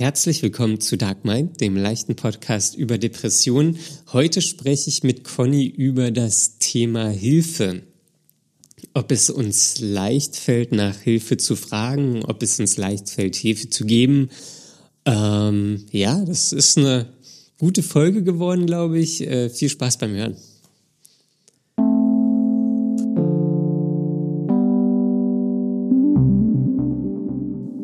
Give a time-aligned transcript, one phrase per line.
[0.00, 3.76] Herzlich willkommen zu Dark Mind, dem leichten Podcast über Depressionen.
[4.14, 7.82] Heute spreche ich mit Conny über das Thema Hilfe.
[8.94, 13.68] Ob es uns leicht fällt, nach Hilfe zu fragen, ob es uns leicht fällt, Hilfe
[13.68, 14.30] zu geben.
[15.04, 17.12] Ähm, ja, das ist eine
[17.58, 19.20] gute Folge geworden, glaube ich.
[19.20, 20.36] Äh, viel Spaß beim Hören.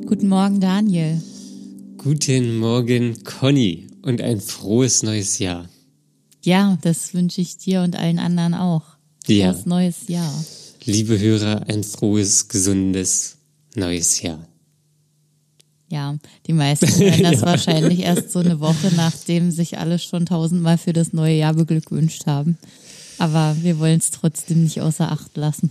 [0.06, 1.20] Guten Morgen, Daniel.
[2.10, 5.68] Guten Morgen, Conny, und ein frohes neues Jahr.
[6.44, 8.84] Ja, das wünsche ich dir und allen anderen auch.
[9.26, 9.52] Ja.
[9.52, 10.44] Frohes neues Jahr.
[10.84, 13.38] Liebe Hörer, ein frohes, gesundes
[13.74, 14.46] neues Jahr.
[15.90, 16.16] Ja,
[16.46, 17.42] die meisten hören das Ja.
[17.42, 22.26] wahrscheinlich erst so eine Woche, nachdem sich alle schon tausendmal für das neue Jahr beglückwünscht
[22.26, 22.56] haben.
[23.18, 25.70] Aber wir wollen es trotzdem nicht außer Acht lassen,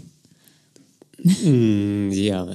[1.24, 2.46] Mm, Ja,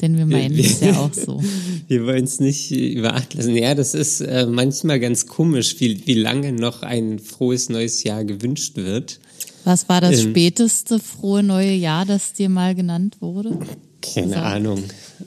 [0.00, 1.42] denn wir meinen es ja auch so.
[1.88, 3.56] wir wollen es nicht über Acht lassen.
[3.56, 8.24] Ja, das ist äh, manchmal ganz komisch, wie, wie lange noch ein frohes neues Jahr
[8.24, 9.20] gewünscht wird.
[9.64, 10.30] Was war das Ähm.
[10.30, 13.58] späteste frohe neue Jahr, das dir mal genannt wurde?
[14.00, 14.38] Keine So.
[14.40, 14.84] Ahnung.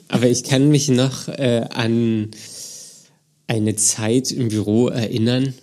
[0.08, 2.30] Aber ich kann mich noch äh, an
[3.46, 5.54] eine Zeit im Büro erinnern,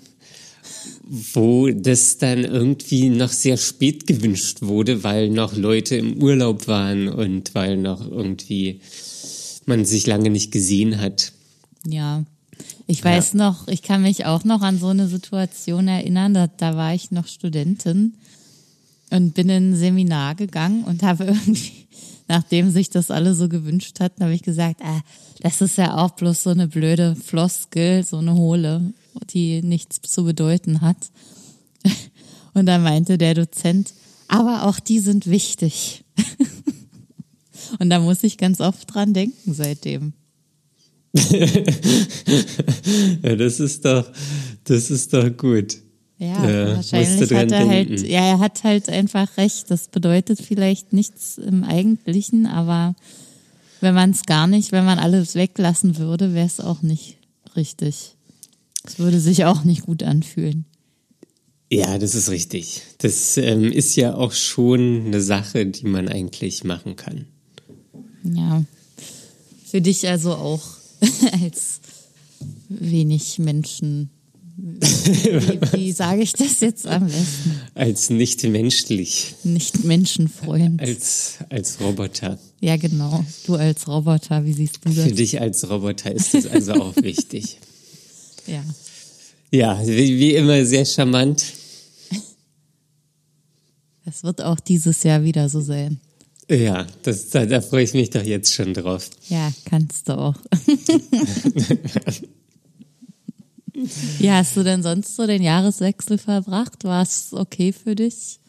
[1.10, 7.08] wo das dann irgendwie noch sehr spät gewünscht wurde, weil noch Leute im Urlaub waren
[7.08, 8.82] und weil noch irgendwie
[9.68, 11.34] man sich lange nicht gesehen hat.
[11.86, 12.24] Ja.
[12.88, 16.76] Ich weiß noch, ich kann mich auch noch an so eine Situation erinnern, da, da
[16.76, 18.14] war ich noch Studentin
[19.10, 21.88] und bin in ein Seminar gegangen und habe irgendwie,
[22.28, 25.02] nachdem sich das alle so gewünscht hatten, habe ich gesagt, ah,
[25.42, 28.94] das ist ja auch bloß so eine blöde Floskel, so eine hohle,
[29.30, 30.98] die nichts zu bedeuten hat.
[32.54, 33.94] Und da meinte der Dozent,
[34.28, 36.04] aber auch die sind wichtig.
[37.80, 40.14] Und da muss ich ganz oft dran denken seitdem.
[43.24, 44.10] Ja, das ist doch,
[44.66, 45.78] das ist doch gut.
[46.20, 49.70] Ja, Ja, wahrscheinlich hat er halt, ja, er hat halt einfach recht.
[49.70, 52.96] Das bedeutet vielleicht nichts im Eigentlichen, aber
[53.82, 57.18] wenn man es gar nicht, wenn man alles weglassen würde, wäre es auch nicht
[57.56, 58.16] richtig.
[58.84, 60.66] Es würde sich auch nicht gut anfühlen.
[61.70, 62.82] Ja, das ist richtig.
[63.00, 67.26] Das ähm, ist ja auch schon eine Sache, die man eigentlich machen kann.
[68.36, 68.64] Ja.
[69.66, 70.62] Für dich also auch
[71.42, 71.80] als
[72.70, 74.10] wenig Menschen.
[74.60, 77.62] Wie, wie sage ich das jetzt am besten?
[77.76, 80.82] Als nicht menschlich, Nicht Menschenfreund.
[80.82, 82.40] als, als Roboter.
[82.60, 83.24] Ja, genau.
[83.46, 85.14] Du als Roboter, wie siehst du Für das?
[85.14, 87.60] dich als Roboter ist das also auch wichtig.
[88.48, 88.64] Ja.
[89.52, 91.44] Ja, wie, wie immer sehr charmant.
[94.06, 96.00] Das wird auch dieses Jahr wieder so sein.
[96.50, 99.10] Ja, das, da, da freue ich mich doch jetzt schon drauf.
[99.28, 100.36] Ja, kannst du auch.
[104.18, 106.84] Wie hast du denn sonst so den Jahreswechsel verbracht?
[106.86, 108.40] War es okay für dich?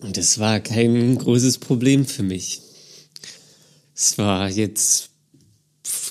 [0.00, 2.60] Und das war kein großes Problem für mich.
[3.94, 5.10] Es war jetzt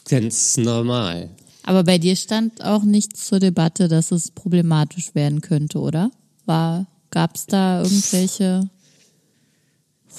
[0.05, 1.29] ganz normal.
[1.63, 6.11] Aber bei dir stand auch nichts zur Debatte, dass es problematisch werden könnte, oder?
[6.45, 8.69] War, gab's da irgendwelche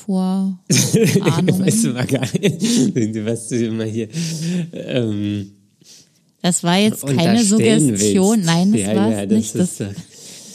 [0.04, 0.58] Vorahnungen?
[1.58, 4.08] Weißt du mal gar nicht, was du immer hier.
[4.72, 5.52] Ähm,
[6.42, 8.38] Das war jetzt keine Suggestion.
[8.38, 8.46] willst.
[8.46, 9.54] Nein, das ja, war ja, das nicht.
[9.54, 9.80] Das,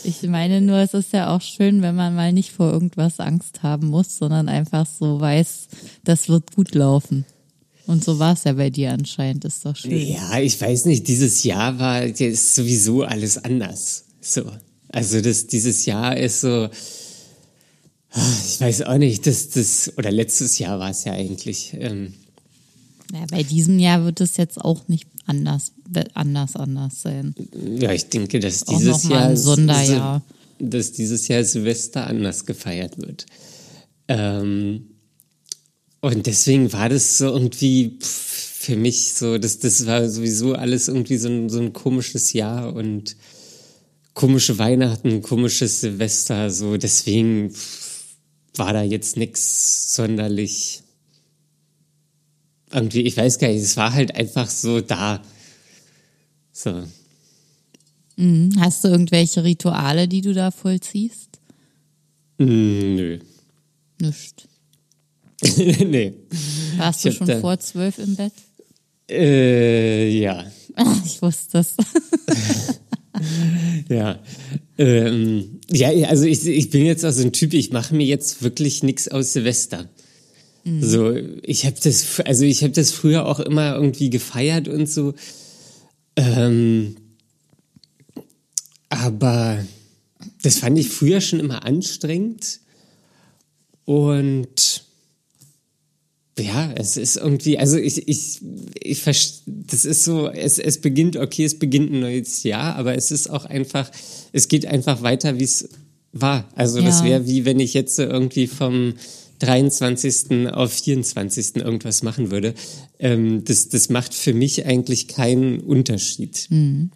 [0.04, 3.64] ich meine nur, es ist ja auch schön, wenn man mal nicht vor irgendwas Angst
[3.64, 5.68] haben muss, sondern einfach so weiß,
[6.04, 7.26] das wird gut laufen.
[7.88, 9.98] Und so war es ja bei dir anscheinend, ist doch schön.
[9.98, 14.06] ja, ich weiß nicht, dieses Jahr war ist sowieso alles anders.
[14.20, 14.44] So.
[14.90, 16.70] Also das, dieses Jahr ist so.
[18.18, 21.74] Ah, Ich weiß auch nicht, das, das, oder letztes Jahr war es ja eigentlich.
[21.80, 22.14] Ähm,
[23.14, 25.72] Ja, bei diesem Jahr wird es jetzt auch nicht anders,
[26.14, 27.36] anders, anders sein.
[27.80, 29.38] ja, ich denke, dass Auch dieses mal Jahr.
[29.38, 30.22] Sonderjahr.
[30.60, 33.26] Dass dieses Jahr Silvester anders gefeiert wird.
[34.08, 34.88] Ähm,
[36.02, 41.18] und deswegen war das so irgendwie für mich so, das, das war sowieso alles irgendwie
[41.18, 43.16] so ein, so ein komisches Jahr und
[44.14, 47.52] komische Weihnachten, komisches Silvester, so deswegen
[48.60, 50.82] war da jetzt nix sonderlich
[52.72, 55.22] irgendwie, ich weiß gar nicht, es war halt einfach so da.
[56.52, 56.84] So.
[58.18, 58.52] Mhm.
[58.60, 61.40] Hast du irgendwelche Rituale, die du da vollziehst?
[62.40, 63.20] Mm, nö.
[64.00, 64.48] Nicht.
[65.58, 66.14] nee.
[66.78, 68.34] Warst du schon da- vor zwölf im Bett?
[69.10, 70.46] Äh, ja.
[71.06, 71.76] Ich wusste es.
[73.90, 74.20] Ja.
[74.78, 78.84] Ähm, ja, also ich, ich bin jetzt also ein Typ, ich mache mir jetzt wirklich
[78.84, 79.90] nichts aus Silvester.
[80.64, 80.84] Mhm.
[80.84, 85.14] So, ich habe das, also ich habe das früher auch immer irgendwie gefeiert und so.
[86.16, 86.98] Ähm,
[88.90, 89.64] aber
[90.42, 92.60] das fand ich früher schon immer anstrengend.
[93.86, 94.84] Und
[96.40, 98.40] ja, es ist irgendwie, also ich, ich,
[98.82, 99.04] ich
[99.46, 103.30] das ist so, es, es beginnt, okay, es beginnt ein neues Jahr, aber es ist
[103.30, 103.92] auch einfach,
[104.34, 105.70] es geht einfach weiter, wie es
[106.12, 106.48] war.
[106.56, 106.86] Also ja.
[106.86, 108.94] das wäre wie wenn ich jetzt irgendwie vom
[109.40, 110.50] 23.
[110.52, 111.58] auf 24.
[111.58, 112.54] irgendwas machen würde.
[113.00, 116.48] Ähm, das, das macht für mich eigentlich keinen Unterschied.
[116.50, 116.92] Mhm.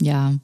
[0.00, 0.38] Ja.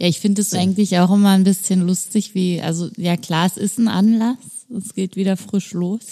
[0.00, 3.56] Ja, ich finde es eigentlich auch immer ein bisschen lustig, wie, also ja klar, es
[3.56, 4.36] ist ein Anlass,
[4.76, 6.04] es geht wieder frisch los.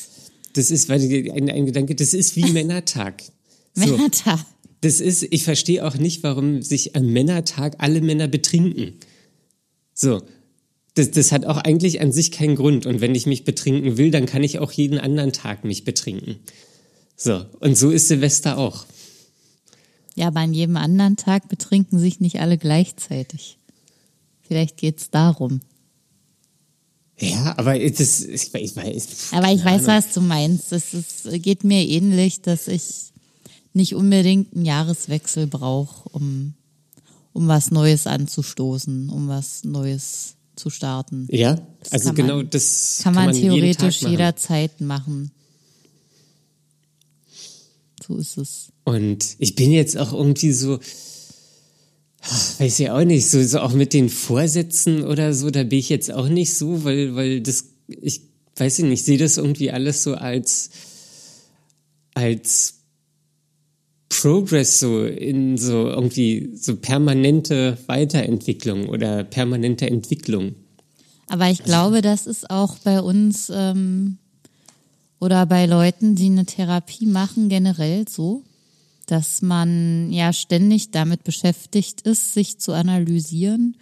[0.55, 1.01] Das ist, weil
[1.33, 3.23] ein, ein Gedanke, das ist wie Männertag.
[3.75, 3.97] So.
[3.97, 4.45] Männertag.
[4.81, 8.95] Das ist, ich verstehe auch nicht, warum sich am Männertag alle Männer betrinken.
[9.95, 10.23] So.
[10.95, 12.87] Das, das hat auch eigentlich an sich keinen Grund.
[12.87, 16.37] Und wenn ich mich betrinken will, dann kann ich auch jeden anderen Tag mich betrinken.
[17.17, 17.45] So.
[17.61, 18.87] Und so ist Silvester auch.
[20.15, 23.59] Ja, aber an jedem anderen Tag betrinken sich nicht alle gleichzeitig.
[24.41, 25.61] Vielleicht geht es darum.
[27.19, 29.33] Ja, aber das, ich, ich weiß.
[29.33, 30.73] Aber ich weiß, was du meinst.
[30.73, 30.85] Es
[31.41, 33.13] geht mir ähnlich, dass ich
[33.73, 36.55] nicht unbedingt einen Jahreswechsel brauche, um,
[37.33, 41.27] um was Neues anzustoßen, um was Neues zu starten.
[41.31, 45.31] Ja, das also genau man, das kann man, kann man theoretisch jederzeit machen.
[48.07, 48.73] So ist es.
[48.85, 50.79] Und ich bin jetzt auch irgendwie so,
[52.59, 55.89] weiß ich auch nicht, so, so auch mit den Vorsätzen oder so, da bin ich
[55.89, 58.23] jetzt auch nicht so, weil, weil das, ich
[58.57, 60.71] weiß nicht, ich sehe das irgendwie alles so als,
[62.15, 62.75] als
[64.09, 70.55] Progress so in so irgendwie so permanente Weiterentwicklung oder permanente Entwicklung.
[71.29, 74.19] Aber ich glaube, das ist auch bei uns ähm,
[75.19, 78.43] oder bei Leuten, die eine Therapie machen, generell so,
[79.07, 83.77] dass man ja ständig damit beschäftigt ist, sich zu analysieren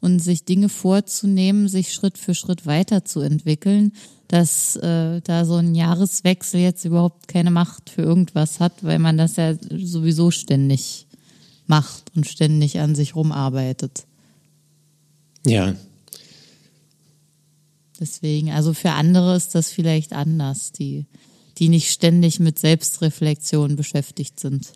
[0.00, 3.92] und sich Dinge vorzunehmen, sich Schritt für Schritt weiterzuentwickeln,
[4.28, 9.16] dass äh, da so ein Jahreswechsel jetzt überhaupt keine Macht für irgendwas hat, weil man
[9.16, 11.06] das ja sowieso ständig
[11.66, 14.06] macht und ständig an sich rumarbeitet.
[15.46, 15.74] Ja.
[17.98, 21.06] Deswegen, also für andere ist das vielleicht anders, die
[21.58, 24.72] die nicht ständig mit Selbstreflexion beschäftigt sind.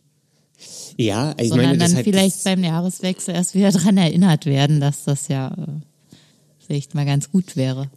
[0.97, 5.05] Ja, ich Sondern meine, dann halt vielleicht beim Jahreswechsel erst wieder daran erinnert werden, dass
[5.05, 6.17] das ja äh,
[6.65, 7.91] vielleicht mal ganz gut wäre.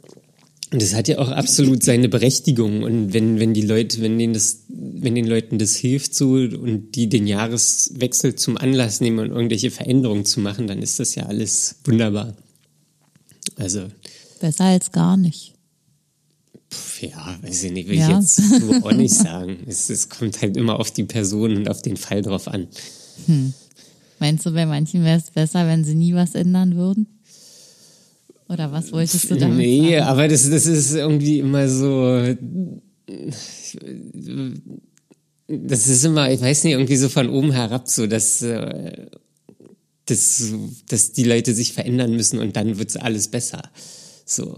[0.71, 2.83] Und das hat ja auch absolut seine Berechtigung.
[2.83, 6.95] Und wenn, wenn die Leute, wenn denen das, wenn den Leuten das hilft so und
[6.95, 11.27] die den Jahreswechsel zum Anlass nehmen und irgendwelche Veränderungen zu machen, dann ist das ja
[11.27, 12.35] alles wunderbar.
[13.57, 13.87] Also.
[14.39, 15.54] Besser als gar nicht
[17.01, 18.09] ja, weiß ich nicht, will ja.
[18.09, 19.57] ich jetzt so auch nicht sagen.
[19.67, 22.67] Es, es, kommt halt immer auf die Person und auf den Fall drauf an.
[23.25, 23.53] Hm.
[24.19, 27.07] Meinst du, bei manchen wäre es besser, wenn sie nie was ändern würden?
[28.47, 29.89] Oder was wolltest du damit nee, sagen?
[29.89, 32.35] Nee, aber das, das ist irgendwie immer so.
[35.47, 39.07] Das ist immer, ich weiß nicht, irgendwie so von oben herab so, dass, äh,
[40.05, 40.53] dass,
[40.87, 43.63] dass die Leute sich verändern müssen und dann wird alles besser.
[44.25, 44.57] So.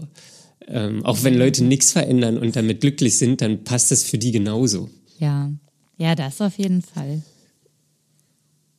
[0.70, 4.32] Ähm, auch wenn Leute nichts verändern und damit glücklich sind, dann passt das für die
[4.32, 4.90] genauso.
[5.18, 5.50] Ja,
[5.96, 7.22] ja, das auf jeden Fall.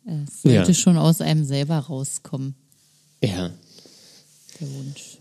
[0.06, 0.74] Es sollte ja.
[0.74, 2.56] schon aus einem selber rauskommen.
[3.24, 3.52] Ja.
[4.60, 5.18] Der Wunsch.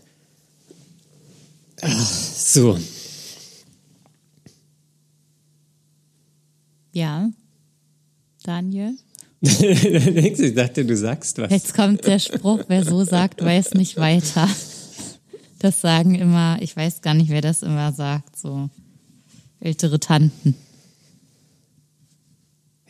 [1.81, 2.77] Ach, so.
[6.93, 7.29] Ja.
[8.43, 8.95] Daniel?
[9.41, 11.51] ich dachte, du sagst was.
[11.51, 14.49] Jetzt kommt der Spruch, wer so sagt, weiß nicht weiter.
[15.59, 18.69] Das sagen immer, ich weiß gar nicht, wer das immer sagt, so
[19.59, 20.55] ältere Tanten.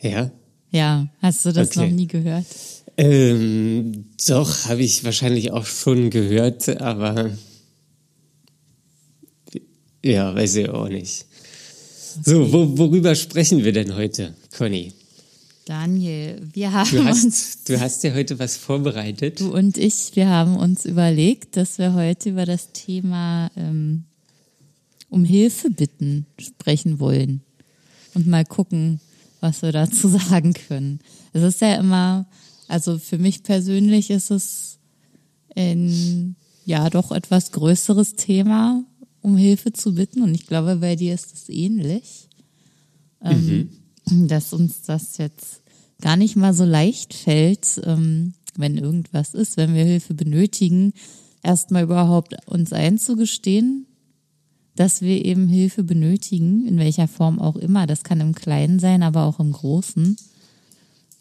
[0.00, 0.30] Ja?
[0.70, 1.80] Ja, hast du das okay.
[1.80, 2.46] noch nie gehört?
[2.96, 7.30] Ähm, doch, habe ich wahrscheinlich auch schon gehört, aber
[10.04, 11.26] ja, weiß ich auch nicht.
[12.24, 14.92] So, wo, worüber sprechen wir denn heute, Conny?
[15.70, 17.62] Daniel, wir haben du hast, uns.
[17.62, 19.38] Du hast ja heute was vorbereitet.
[19.38, 24.02] Du und ich, wir haben uns überlegt, dass wir heute über das Thema ähm,
[25.10, 27.42] um Hilfe bitten sprechen wollen
[28.14, 29.00] und mal gucken,
[29.38, 30.98] was wir dazu sagen können.
[31.32, 32.26] Es ist ja immer,
[32.66, 34.80] also für mich persönlich ist es
[35.54, 36.34] ein
[36.66, 38.82] ja doch etwas größeres Thema,
[39.20, 42.28] um Hilfe zu bitten und ich glaube, bei dir ist es ähnlich.
[43.22, 43.68] Ähm,
[44.08, 44.28] mhm.
[44.28, 45.59] dass uns das jetzt
[46.00, 50.92] gar nicht mal so leicht fällt, ähm, wenn irgendwas ist, wenn wir Hilfe benötigen,
[51.42, 53.86] erstmal überhaupt uns einzugestehen,
[54.76, 57.86] dass wir eben Hilfe benötigen, in welcher Form auch immer.
[57.86, 60.16] Das kann im Kleinen sein, aber auch im Großen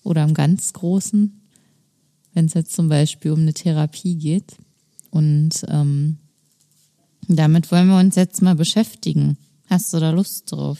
[0.03, 1.41] oder im ganz Großen,
[2.33, 4.55] wenn es jetzt zum Beispiel um eine Therapie geht.
[5.11, 6.17] Und ähm,
[7.27, 9.37] damit wollen wir uns jetzt mal beschäftigen.
[9.67, 10.79] Hast du da Lust drauf?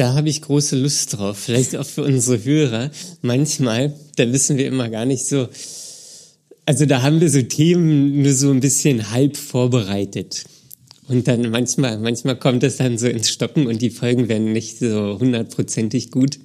[0.00, 1.36] Da habe ich große Lust drauf.
[1.40, 2.90] Vielleicht auch für unsere Hörer.
[3.20, 5.48] Manchmal, da wissen wir immer gar nicht so.
[6.64, 10.46] Also da haben wir so Themen nur so ein bisschen halb vorbereitet.
[11.06, 14.78] Und dann manchmal, manchmal kommt es dann so ins Stocken und die Folgen werden nicht
[14.78, 16.40] so hundertprozentig gut.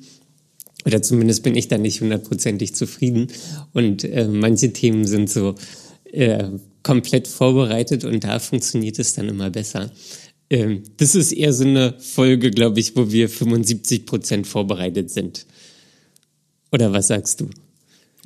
[0.85, 3.29] Oder zumindest bin ich dann nicht hundertprozentig zufrieden.
[3.71, 5.55] Und äh, manche Themen sind so
[6.11, 6.49] äh,
[6.83, 9.91] komplett vorbereitet und da funktioniert es dann immer besser.
[10.49, 15.45] Ähm, das ist eher so eine Folge, glaube ich, wo wir 75 Prozent vorbereitet sind.
[16.71, 17.49] Oder was sagst du?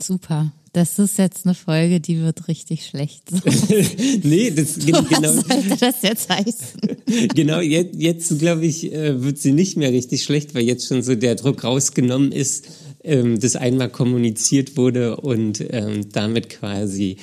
[0.02, 0.52] Super.
[0.74, 3.24] Das ist jetzt eine Folge, die wird richtig schlecht.
[4.24, 5.04] nee, das genau.
[5.10, 6.82] Was sollte das jetzt heißen?
[7.36, 11.02] genau, jetzt, jetzt glaube ich, äh, wird sie nicht mehr richtig schlecht, weil jetzt schon
[11.02, 12.68] so der Druck rausgenommen ist,
[13.04, 17.18] ähm, das einmal kommuniziert wurde und ähm, damit quasi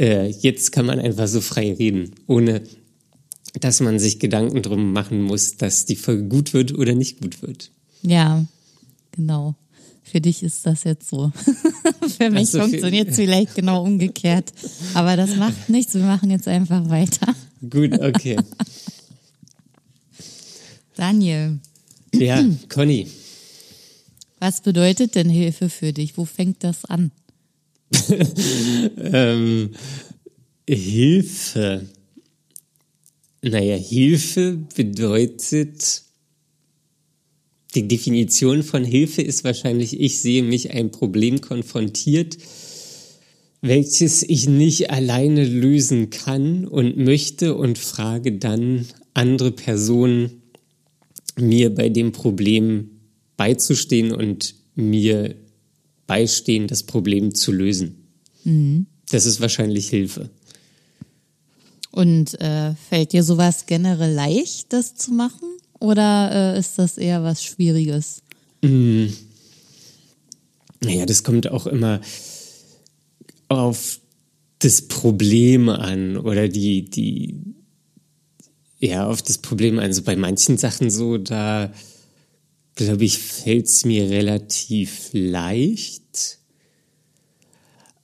[0.00, 2.62] äh, jetzt kann man einfach so frei reden, ohne
[3.60, 7.42] dass man sich Gedanken drum machen muss, dass die Folge gut wird oder nicht gut
[7.42, 7.70] wird.
[8.02, 8.44] Ja,
[9.12, 9.54] genau.
[10.02, 11.32] Für dich ist das jetzt so.
[12.18, 14.52] für mich also funktioniert es vielleicht genau umgekehrt.
[14.94, 15.94] Aber das macht nichts.
[15.94, 17.34] Wir machen jetzt einfach weiter.
[17.70, 18.36] Gut, okay.
[20.96, 21.58] Daniel.
[22.14, 23.08] Ja, Conny.
[24.38, 26.18] Was bedeutet denn Hilfe für dich?
[26.18, 27.12] Wo fängt das an?
[28.98, 29.70] ähm,
[30.68, 31.86] Hilfe.
[33.42, 36.02] Naja, Hilfe bedeutet
[37.74, 42.36] die Definition von Hilfe ist wahrscheinlich, ich sehe mich ein Problem konfrontiert,
[43.62, 50.42] welches ich nicht alleine lösen kann und möchte und frage dann andere Personen,
[51.38, 52.90] mir bei dem Problem
[53.36, 55.34] beizustehen und mir
[56.06, 58.08] beistehen, das Problem zu lösen.
[58.44, 58.86] Mhm.
[59.10, 60.30] Das ist wahrscheinlich Hilfe.
[61.92, 65.48] Und äh, fällt dir sowas generell leicht, das zu machen?
[65.78, 68.22] Oder äh, ist das eher was Schwieriges?
[68.62, 69.06] Mm.
[70.80, 72.00] Naja, das kommt auch immer
[73.48, 74.00] auf
[74.58, 77.36] das Problem an oder die, die,
[78.78, 79.84] ja, auf das Problem an.
[79.84, 81.72] Also bei manchen Sachen so, da
[82.74, 86.38] glaube ich, fällt es mir relativ leicht.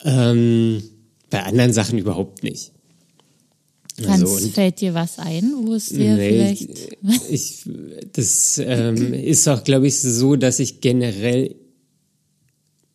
[0.05, 0.83] Ähm,
[1.31, 2.73] bei anderen Sachen überhaupt nicht.
[4.03, 7.31] Kannst, also, fällt dir was ein, wo es dir nee, vielleicht.
[7.31, 7.65] Ich,
[8.13, 11.55] das ähm, ist auch, glaube ich, so, dass ich generell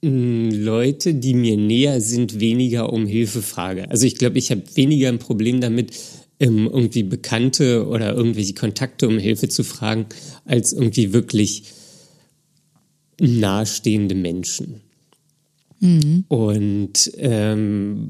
[0.03, 3.89] hm, Leute, die mir näher sind, weniger um Hilfe frage.
[3.89, 5.91] Also ich glaube, ich habe weniger ein Problem damit,
[6.39, 10.07] ähm, irgendwie Bekannte oder irgendwelche Kontakte um Hilfe zu fragen,
[10.45, 11.63] als irgendwie wirklich
[13.19, 14.81] nahestehende Menschen.
[15.83, 16.23] Mhm.
[16.29, 18.09] Und ähm,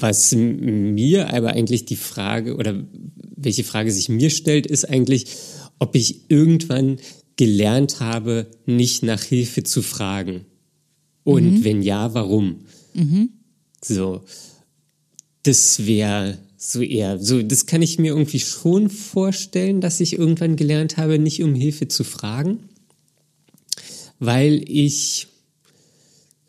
[0.00, 2.82] was mir aber eigentlich die Frage oder
[3.36, 5.26] welche Frage sich mir stellt, ist eigentlich,
[5.78, 6.96] ob ich irgendwann
[7.36, 10.46] gelernt habe, nicht nach Hilfe zu fragen.
[11.24, 11.64] Und mhm.
[11.64, 12.60] wenn ja, warum?
[12.94, 13.28] Mhm.
[13.84, 14.22] So,
[15.42, 20.56] das wäre so eher, so, das kann ich mir irgendwie schon vorstellen, dass ich irgendwann
[20.56, 22.60] gelernt habe, nicht um Hilfe zu fragen,
[24.18, 25.28] weil ich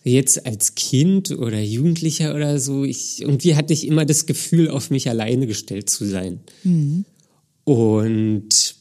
[0.10, 4.90] jetzt als Kind oder Jugendlicher oder so, ich, irgendwie hatte ich immer das Gefühl, auf
[4.90, 6.40] mich alleine gestellt zu sein.
[6.64, 7.06] Mhm.
[7.64, 8.76] Und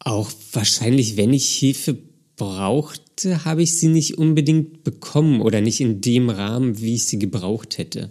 [0.00, 1.98] auch wahrscheinlich, wenn ich Hilfe
[2.36, 7.18] brauchte, habe ich sie nicht unbedingt bekommen oder nicht in dem Rahmen, wie ich sie
[7.18, 8.10] gebraucht hätte.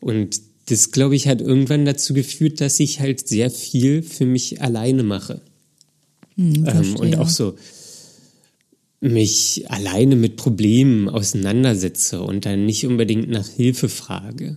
[0.00, 4.60] Und das, glaube ich, hat irgendwann dazu geführt, dass ich halt sehr viel für mich
[4.62, 5.40] alleine mache.
[6.34, 7.56] Mhm, ähm, und auch so
[9.00, 14.56] mich alleine mit Problemen auseinandersetze und dann nicht unbedingt nach Hilfe frage.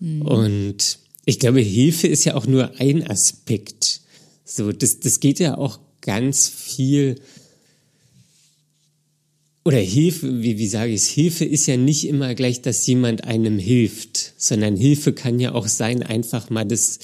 [0.00, 0.22] Mhm.
[0.22, 4.00] Und ich glaube, Hilfe ist ja auch nur ein Aspekt.
[4.44, 7.20] So, das, das geht ja auch ganz viel.
[9.64, 11.08] Oder Hilfe, wie, wie sage ich es?
[11.08, 15.68] Hilfe ist ja nicht immer gleich, dass jemand einem hilft, sondern Hilfe kann ja auch
[15.68, 16.98] sein, einfach mal das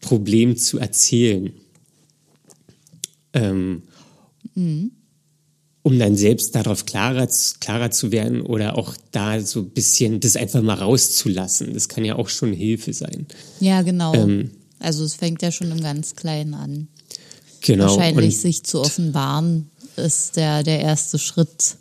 [0.00, 1.52] Problem zu erzählen.
[3.32, 3.82] Ähm,
[4.54, 4.92] mhm
[5.84, 7.28] um dann selbst darauf klarer,
[7.60, 11.74] klarer zu werden oder auch da so ein bisschen das einfach mal rauszulassen.
[11.74, 13.26] Das kann ja auch schon Hilfe sein.
[13.60, 14.14] Ja, genau.
[14.14, 16.88] Ähm, also es fängt ja schon im ganz Kleinen an.
[17.60, 17.84] Genau.
[17.84, 21.76] Wahrscheinlich Und sich zu offenbaren ist der, der erste Schritt,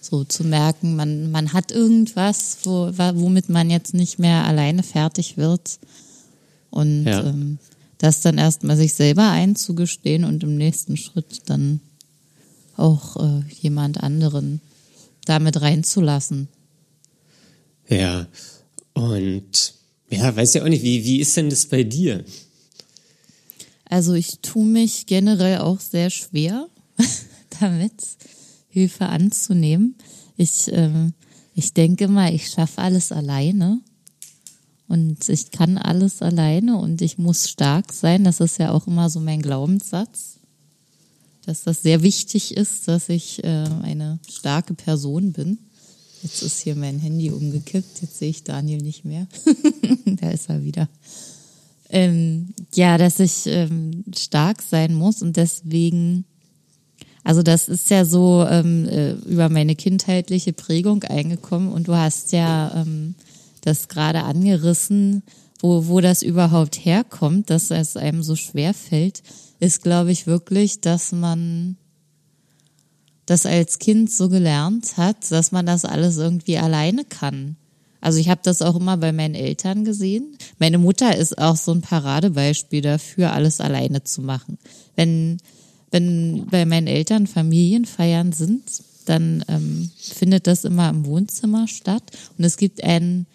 [0.00, 5.36] so zu merken, man, man hat irgendwas, wo, womit man jetzt nicht mehr alleine fertig
[5.36, 5.78] wird
[6.70, 7.24] Und Ja.
[7.26, 7.58] ähm,
[7.98, 11.80] das dann erstmal sich selber einzugestehen und im nächsten Schritt dann
[12.76, 14.60] auch äh, jemand anderen
[15.24, 16.48] damit reinzulassen.
[17.88, 18.26] Ja.
[18.92, 19.74] Und
[20.10, 22.24] ja, weiß ja auch nicht, wie, wie ist denn das bei dir?
[23.84, 26.68] Also ich tue mich generell auch sehr schwer
[27.60, 27.92] damit,
[28.68, 29.96] Hilfe anzunehmen.
[30.36, 31.14] Ich, ähm,
[31.54, 33.80] ich denke mal, ich schaffe alles alleine
[34.88, 38.24] und ich kann alles alleine und ich muss stark sein.
[38.24, 40.40] Das ist ja auch immer so mein Glaubenssatz,
[41.46, 45.58] dass das sehr wichtig ist, dass ich äh, eine starke Person bin.
[46.22, 49.26] Jetzt ist hier mein Handy umgekippt, jetzt sehe ich Daniel nicht mehr.
[50.06, 50.88] da ist er wieder
[51.94, 56.24] ähm, ja, dass ich ähm, stark sein muss und deswegen,
[57.22, 62.32] also das ist ja so ähm, äh, über meine kindheitliche Prägung eingekommen und du hast
[62.32, 63.14] ja ähm,
[63.60, 65.22] das gerade angerissen,
[65.60, 69.22] wo, wo das überhaupt herkommt, dass es einem so schwer fällt,
[69.64, 71.76] ist, glaube ich, wirklich, dass man
[73.26, 77.56] das als Kind so gelernt hat, dass man das alles irgendwie alleine kann.
[78.00, 80.36] Also ich habe das auch immer bei meinen Eltern gesehen.
[80.58, 84.58] Meine Mutter ist auch so ein Paradebeispiel dafür, alles alleine zu machen.
[84.94, 85.38] Wenn,
[85.90, 88.62] wenn bei meinen Eltern Familienfeiern sind,
[89.06, 92.02] dann ähm, findet das immer im Wohnzimmer statt.
[92.36, 93.26] Und es gibt einen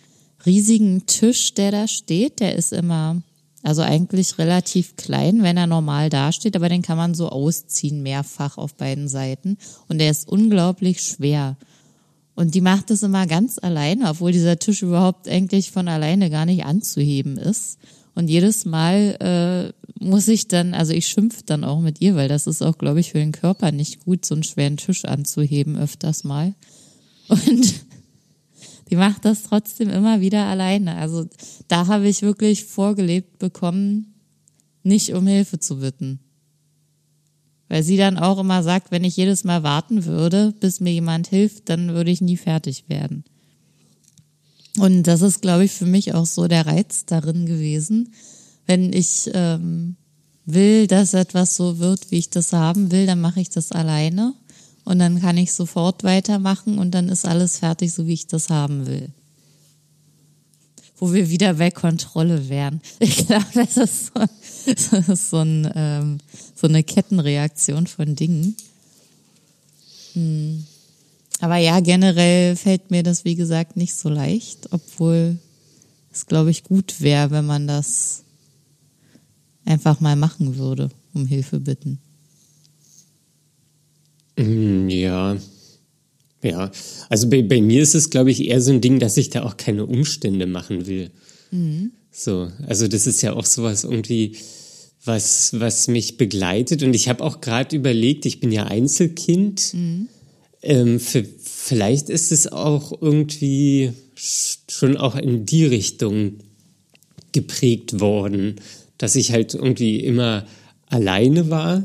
[0.45, 2.39] riesigen Tisch, der da steht.
[2.39, 3.23] Der ist immer,
[3.63, 8.57] also eigentlich relativ klein, wenn er normal dasteht, aber den kann man so ausziehen, mehrfach
[8.57, 9.57] auf beiden Seiten.
[9.87, 11.57] Und der ist unglaublich schwer.
[12.35, 16.45] Und die macht das immer ganz alleine, obwohl dieser Tisch überhaupt eigentlich von alleine gar
[16.45, 17.79] nicht anzuheben ist.
[18.15, 22.29] Und jedes Mal äh, muss ich dann, also ich schimpf dann auch mit ihr, weil
[22.29, 25.77] das ist auch, glaube ich, für den Körper nicht gut, so einen schweren Tisch anzuheben
[25.77, 26.53] öfters mal.
[27.27, 27.73] Und
[28.89, 30.95] die macht das trotzdem immer wieder alleine.
[30.95, 31.25] Also
[31.67, 34.15] da habe ich wirklich vorgelebt bekommen,
[34.83, 36.19] nicht um Hilfe zu bitten.
[37.67, 41.27] Weil sie dann auch immer sagt, wenn ich jedes Mal warten würde, bis mir jemand
[41.27, 43.23] hilft, dann würde ich nie fertig werden.
[44.79, 48.13] Und das ist, glaube ich, für mich auch so der Reiz darin gewesen.
[48.65, 49.97] Wenn ich ähm,
[50.45, 54.33] will, dass etwas so wird, wie ich das haben will, dann mache ich das alleine.
[54.85, 58.49] Und dann kann ich sofort weitermachen und dann ist alles fertig, so wie ich das
[58.49, 59.09] haben will.
[60.97, 62.81] Wo wir wieder bei Kontrolle wären.
[62.99, 64.13] Ich glaube, das ist so,
[64.65, 66.17] das ist so, ein, ähm,
[66.55, 68.55] so eine Kettenreaktion von Dingen.
[70.13, 70.65] Hm.
[71.41, 75.37] Aber ja, generell fällt mir das, wie gesagt, nicht so leicht, obwohl
[76.11, 78.23] es, glaube ich, gut wäre, wenn man das
[79.65, 81.99] einfach mal machen würde, um Hilfe bitten.
[84.43, 85.37] Mm, Ja.
[86.41, 86.71] Ja.
[87.09, 89.43] Also bei, bei mir ist es, glaube ich, eher so ein Ding, dass ich da
[89.43, 91.11] auch keine Umstände machen will.
[92.11, 92.49] So.
[92.65, 94.37] Also das ist ja auch sowas irgendwie,
[95.03, 96.81] was, was mich begleitet.
[96.83, 99.73] Und ich habe auch gerade überlegt, ich bin ja Einzelkind.
[100.61, 106.35] Ähm, für, vielleicht ist es auch irgendwie sch- schon auch in die Richtung
[107.33, 108.55] geprägt worden,
[108.97, 110.45] dass ich halt irgendwie immer
[110.87, 111.83] alleine war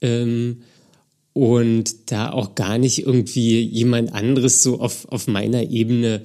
[0.00, 0.62] ähm,
[1.32, 6.22] und da auch gar nicht irgendwie jemand anderes so auf, auf meiner Ebene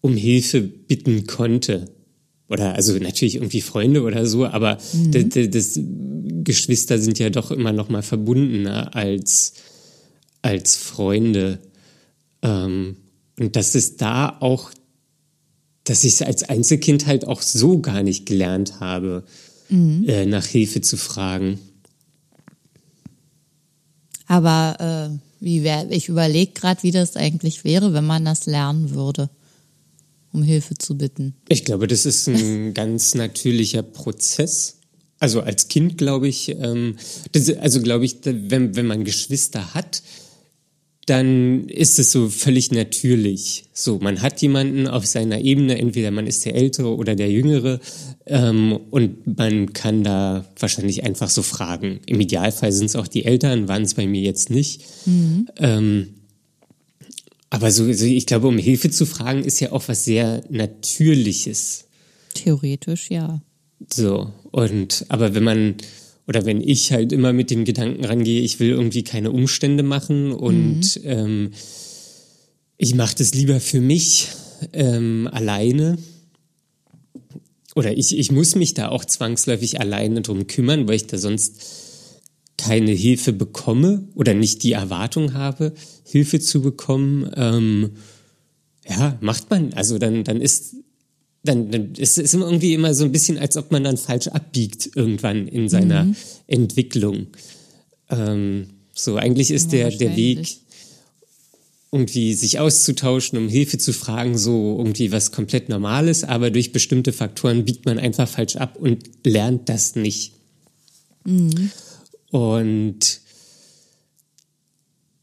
[0.00, 1.90] um Hilfe bitten konnte.
[2.48, 4.78] Oder also natürlich irgendwie Freunde oder so, aber
[5.10, 5.80] das, das
[6.44, 9.52] Geschwister sind ja doch immer noch mal verbundener als,
[10.40, 11.58] als Freunde.
[12.40, 12.96] Ähm,
[13.38, 14.70] und dass es da auch,
[15.84, 19.24] dass ich es als Einzelkind halt auch so gar nicht gelernt habe,
[20.06, 21.58] äh, nach Hilfe zu fragen.
[24.28, 28.90] Aber äh, wie wär, ich überlege gerade, wie das eigentlich wäre, wenn man das lernen
[28.94, 29.30] würde,
[30.32, 31.34] um Hilfe zu bitten.
[31.48, 34.76] Ich glaube, das ist ein ganz natürlicher Prozess.
[35.18, 36.96] Also als Kind glaube ich, ähm,
[37.32, 40.02] das, also glaube ich, wenn, wenn man Geschwister hat,
[41.08, 43.64] dann ist es so völlig natürlich.
[43.72, 47.80] So, man hat jemanden auf seiner Ebene, entweder man ist der Ältere oder der Jüngere,
[48.26, 52.00] ähm, und man kann da wahrscheinlich einfach so fragen.
[52.06, 54.82] Im Idealfall sind es auch die Eltern, waren es bei mir jetzt nicht.
[55.58, 56.14] Ähm,
[57.50, 61.86] aber so, so, ich glaube, um Hilfe zu fragen, ist ja auch was sehr Natürliches.
[62.34, 63.40] Theoretisch ja.
[63.90, 65.74] So, und aber wenn man
[66.28, 70.30] oder wenn ich halt immer mit dem Gedanken rangehe, ich will irgendwie keine Umstände machen
[70.30, 71.52] und ähm,
[72.76, 74.28] ich mache das lieber für mich
[74.74, 75.96] ähm, alleine.
[77.74, 81.62] Oder ich, ich muss mich da auch zwangsläufig alleine drum kümmern, weil ich da sonst
[82.58, 85.72] keine Hilfe bekomme oder nicht die Erwartung habe,
[86.04, 87.30] Hilfe zu bekommen.
[87.36, 87.90] Ähm,
[88.86, 89.72] ja, macht man.
[89.72, 90.76] Also dann, dann ist
[91.42, 94.90] dann, dann ist es irgendwie immer so ein bisschen, als ob man dann falsch abbiegt
[94.94, 96.16] irgendwann in seiner mhm.
[96.46, 97.28] Entwicklung.
[98.10, 100.58] Ähm, so, eigentlich ist ja, der, der Weg,
[101.90, 107.12] irgendwie sich auszutauschen, um Hilfe zu fragen, so irgendwie was komplett Normales, aber durch bestimmte
[107.12, 110.32] Faktoren biegt man einfach falsch ab und lernt das nicht.
[111.24, 111.70] Mhm.
[112.30, 113.20] Und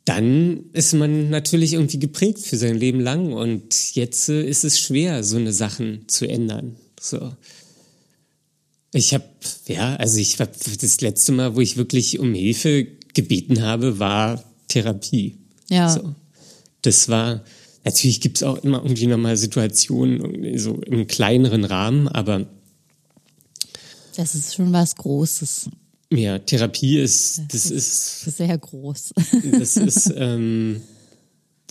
[0.06, 4.80] dann ist man natürlich irgendwie geprägt für sein Leben lang und jetzt äh, ist es
[4.80, 6.76] schwer, so eine Sachen zu ändern.
[7.00, 7.34] So.
[8.94, 9.26] Ich habe,
[9.68, 14.44] ja, also ich habe das letzte Mal, wo ich wirklich um Hilfe gebeten habe, war
[14.68, 15.39] Therapie.
[15.70, 15.89] Ja.
[15.89, 16.13] So.
[16.84, 17.44] Das war,
[17.84, 22.46] natürlich gibt es auch immer irgendwie nochmal Situationen, so im kleineren Rahmen, aber.
[24.15, 25.70] Das ist schon was Großes.
[26.12, 29.13] Ja, Therapie ist, das, das ist, ist, sehr groß.
[29.52, 30.82] Das ist ähm,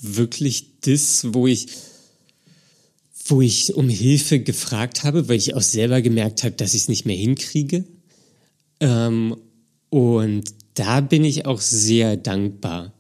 [0.03, 1.69] wirklich das, wo ich,
[3.27, 6.89] wo ich um Hilfe gefragt habe, weil ich auch selber gemerkt habe, dass ich es
[6.89, 7.85] nicht mehr hinkriege.
[8.81, 9.37] Ähm,
[9.89, 10.45] und
[10.75, 12.93] da bin ich auch sehr dankbar.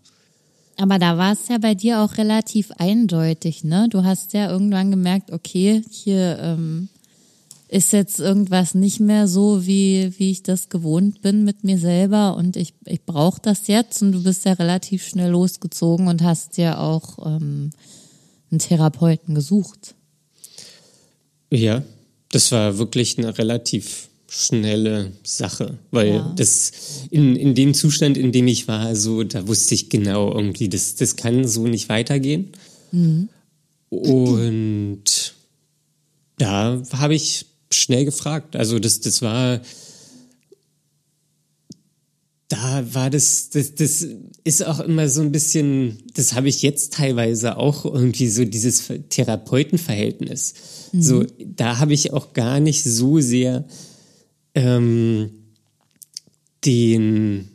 [0.77, 3.89] Aber da war es ja bei dir auch relativ eindeutig, ne?
[3.91, 6.89] Du hast ja irgendwann gemerkt, okay, hier ähm,
[7.75, 12.37] ist jetzt irgendwas nicht mehr so, wie, wie ich das gewohnt bin mit mir selber
[12.37, 16.57] und ich, ich brauche das jetzt und du bist ja relativ schnell losgezogen und hast
[16.57, 17.71] ja auch ähm,
[18.53, 19.97] einen Therapeuten gesucht.
[21.51, 21.83] Ja,
[22.31, 26.33] das war wirklich eine relativ schnelle Sache, weil ja.
[26.37, 26.71] das
[27.11, 30.95] in, in dem Zustand, in dem ich war, so, da wusste ich genau irgendwie, das,
[30.95, 32.53] das kann so nicht weitergehen.
[32.93, 33.29] Mhm.
[33.89, 35.35] Und
[36.39, 38.57] da habe ich schnell gefragt.
[38.57, 39.61] Also das, das war,
[42.49, 44.07] da war das, das, das
[44.45, 48.85] ist auch immer so ein bisschen, das habe ich jetzt teilweise auch irgendwie so dieses
[49.09, 50.55] Therapeutenverhältnis.
[50.93, 51.03] Mhm.
[51.03, 53.67] So, da habe ich auch gar nicht so sehr
[54.55, 55.31] ähm,
[56.65, 57.51] den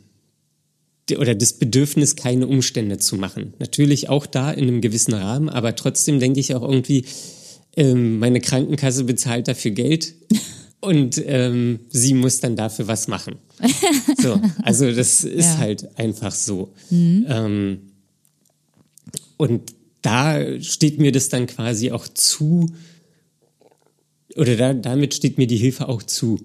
[1.18, 3.54] oder das Bedürfnis, keine Umstände zu machen.
[3.58, 7.04] Natürlich auch da in einem gewissen Rahmen, aber trotzdem denke ich auch irgendwie,
[7.76, 10.14] ähm, meine Krankenkasse bezahlt dafür Geld
[10.80, 13.36] und ähm, sie muss dann dafür was machen.
[14.20, 15.58] So, also das ist ja.
[15.58, 16.72] halt einfach so.
[16.90, 17.26] Mhm.
[17.28, 17.78] Ähm,
[19.36, 22.70] und da steht mir das dann quasi auch zu,
[24.36, 26.40] oder da, damit steht mir die Hilfe auch zu.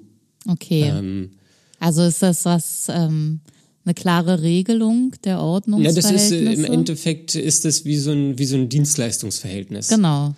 [0.47, 0.83] Okay.
[0.89, 1.31] Ähm,
[1.79, 3.39] also ist das was, ähm,
[3.85, 6.35] eine klare Regelung der Ordnungsverhältnisse?
[6.35, 9.89] Ja, das ist, im Endeffekt ist das wie so ein, wie so ein Dienstleistungsverhältnis.
[9.89, 10.33] Genau.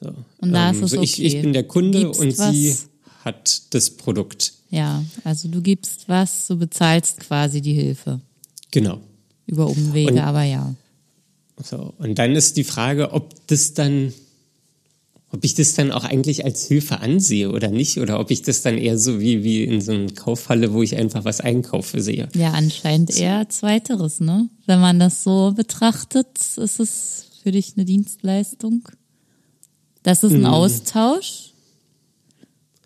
[0.00, 0.14] So.
[0.38, 1.26] Und da ähm, ist es so ich, okay.
[1.26, 2.52] ich bin der Kunde gibst und was?
[2.52, 2.76] sie
[3.24, 4.52] hat das Produkt.
[4.70, 8.20] Ja, also du gibst was, du bezahlst quasi die Hilfe.
[8.70, 9.00] Genau.
[9.46, 10.74] Über Umwege, und, aber ja.
[11.62, 14.12] So, und dann ist die Frage, ob das dann,
[15.32, 18.62] ob ich das dann auch eigentlich als Hilfe ansehe oder nicht, oder ob ich das
[18.62, 22.28] dann eher so wie, wie in so einer Kaufhalle, wo ich einfach was einkaufe, sehe.
[22.34, 24.48] Ja, anscheinend eher zweiteres, ne?
[24.66, 28.86] Wenn man das so betrachtet, ist es für dich eine Dienstleistung.
[30.02, 30.46] Das ist ein mhm.
[30.46, 31.52] Austausch.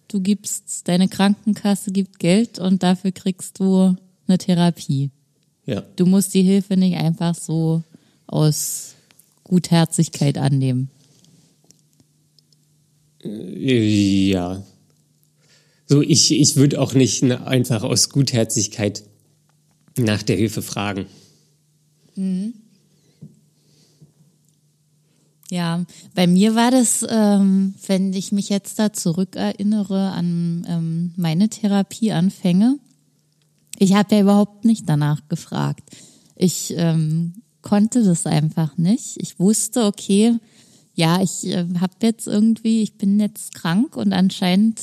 [0.08, 3.96] Du gibst, deine Krankenkasse gibt Geld und dafür kriegst du
[4.26, 5.10] eine Therapie.
[5.64, 5.82] Ja.
[5.96, 7.82] Du musst die Hilfe nicht einfach so
[8.26, 8.94] aus
[9.44, 10.90] Gutherzigkeit annehmen.
[13.22, 14.62] Äh, ja.
[15.86, 19.04] So, ich, ich würde auch nicht einfach aus Gutherzigkeit
[19.98, 21.06] nach der Hilfe fragen.
[22.14, 22.54] Mhm.
[25.52, 25.84] Ja,
[26.14, 32.78] bei mir war das, ähm, wenn ich mich jetzt da zurückerinnere an ähm, meine Therapieanfänge,
[33.78, 35.90] ich habe ja überhaupt nicht danach gefragt.
[36.36, 39.18] Ich ähm, konnte das einfach nicht.
[39.20, 40.38] Ich wusste, okay,
[40.94, 44.80] ja, ich äh, habe jetzt irgendwie, ich bin jetzt krank und anscheinend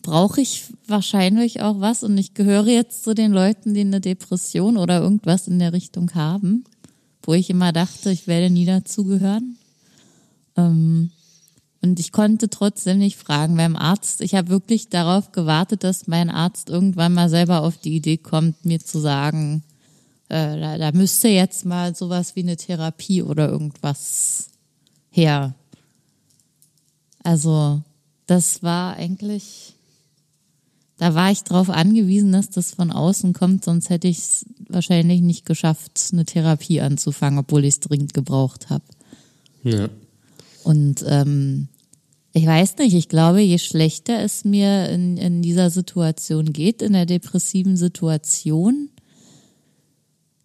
[0.00, 4.76] brauche ich wahrscheinlich auch was und ich gehöre jetzt zu den Leuten, die eine Depression
[4.76, 6.66] oder irgendwas in der Richtung haben
[7.22, 9.58] wo ich immer dachte, ich werde nie dazugehören.
[10.56, 11.10] Ähm,
[11.82, 14.20] und ich konnte trotzdem nicht fragen beim Arzt.
[14.20, 18.64] Ich habe wirklich darauf gewartet, dass mein Arzt irgendwann mal selber auf die Idee kommt,
[18.66, 19.62] mir zu sagen,
[20.28, 24.50] äh, da, da müsste jetzt mal sowas wie eine Therapie oder irgendwas
[25.10, 25.54] her.
[27.22, 27.82] Also
[28.26, 29.74] das war eigentlich
[31.00, 35.22] da war ich darauf angewiesen, dass das von außen kommt, sonst hätte ich es wahrscheinlich
[35.22, 38.84] nicht geschafft, eine Therapie anzufangen, obwohl ich es dringend gebraucht habe.
[39.64, 39.88] Ja.
[40.62, 41.68] Und ähm,
[42.34, 46.92] ich weiß nicht, ich glaube, je schlechter es mir in, in dieser Situation geht, in
[46.92, 48.90] der depressiven Situation,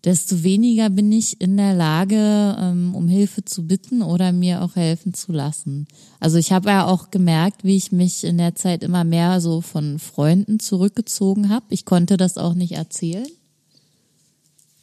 [0.05, 4.75] desto weniger bin ich in der Lage, ähm, um Hilfe zu bitten oder mir auch
[4.75, 5.87] helfen zu lassen.
[6.19, 9.61] Also ich habe ja auch gemerkt, wie ich mich in der Zeit immer mehr so
[9.61, 11.65] von Freunden zurückgezogen habe.
[11.69, 13.27] Ich konnte das auch nicht erzählen,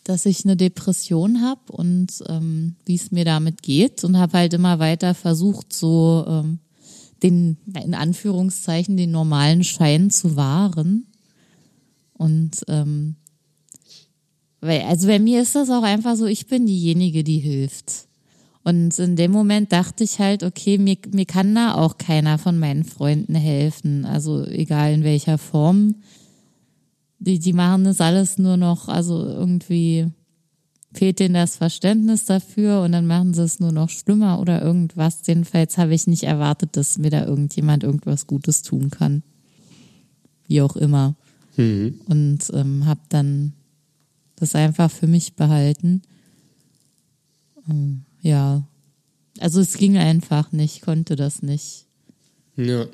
[0.03, 4.55] dass ich eine Depression habe und ähm, wie es mir damit geht und habe halt
[4.55, 6.59] immer weiter versucht, so ähm,
[7.23, 11.07] den in Anführungszeichen den normalen Schein zu wahren
[12.15, 13.15] und ähm,
[14.63, 18.07] weil, also bei mir ist das auch einfach so, ich bin diejenige, die hilft.
[18.63, 22.59] Und in dem Moment dachte ich halt, okay, mir, mir kann da auch keiner von
[22.61, 24.05] meinen Freunden helfen.
[24.05, 25.97] Also egal in welcher Form.
[27.19, 30.07] Die, die machen das alles nur noch, also irgendwie
[30.93, 35.21] fehlt denen das Verständnis dafür und dann machen sie es nur noch schlimmer oder irgendwas.
[35.27, 39.23] Jedenfalls habe ich nicht erwartet, dass mir da irgendjemand irgendwas Gutes tun kann.
[40.47, 41.15] Wie auch immer.
[41.57, 42.01] Mhm.
[42.07, 43.55] Und ähm, habe dann
[44.43, 46.03] das einfach für mich behalten.
[47.69, 48.65] Ähm, ja.
[49.39, 51.87] Also es ging einfach nicht, konnte das nicht.
[52.57, 52.87] Ja.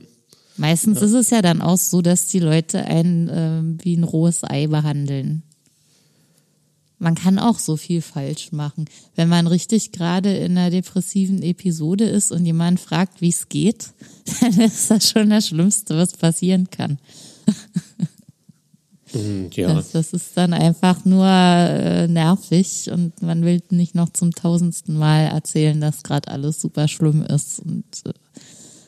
[0.57, 1.07] Meistens ja.
[1.07, 4.67] ist es ja dann auch so, dass die Leute einen äh, wie ein rohes Ei
[4.67, 5.43] behandeln.
[6.99, 8.87] Man kann auch so viel falsch machen.
[9.15, 13.93] Wenn man richtig gerade in einer depressiven Episode ist und jemand fragt, wie es geht,
[14.41, 16.99] dann ist das schon das Schlimmste, was passieren kann.
[19.19, 19.75] Mhm, ja.
[19.75, 24.97] Das, das, ist dann einfach nur äh, nervig und man will nicht noch zum tausendsten
[24.97, 28.13] Mal erzählen, dass gerade alles super schlimm ist und äh,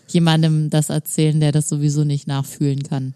[0.08, 3.14] jemandem das erzählen, der das sowieso nicht nachfühlen kann.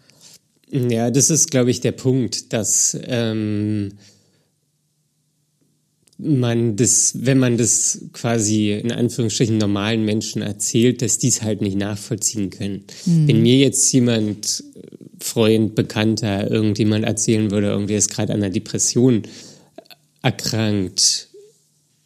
[0.71, 3.93] Ja, das ist, glaube ich, der Punkt, dass ähm,
[6.17, 11.61] man das, wenn man das quasi in Anführungsstrichen normalen Menschen erzählt, dass die es halt
[11.61, 12.85] nicht nachvollziehen können.
[13.05, 13.27] Mhm.
[13.27, 14.63] Wenn mir jetzt jemand,
[15.19, 19.23] Freund, Bekannter, irgendjemand erzählen würde, irgendwie ist gerade an einer Depression
[20.21, 21.29] erkrankt,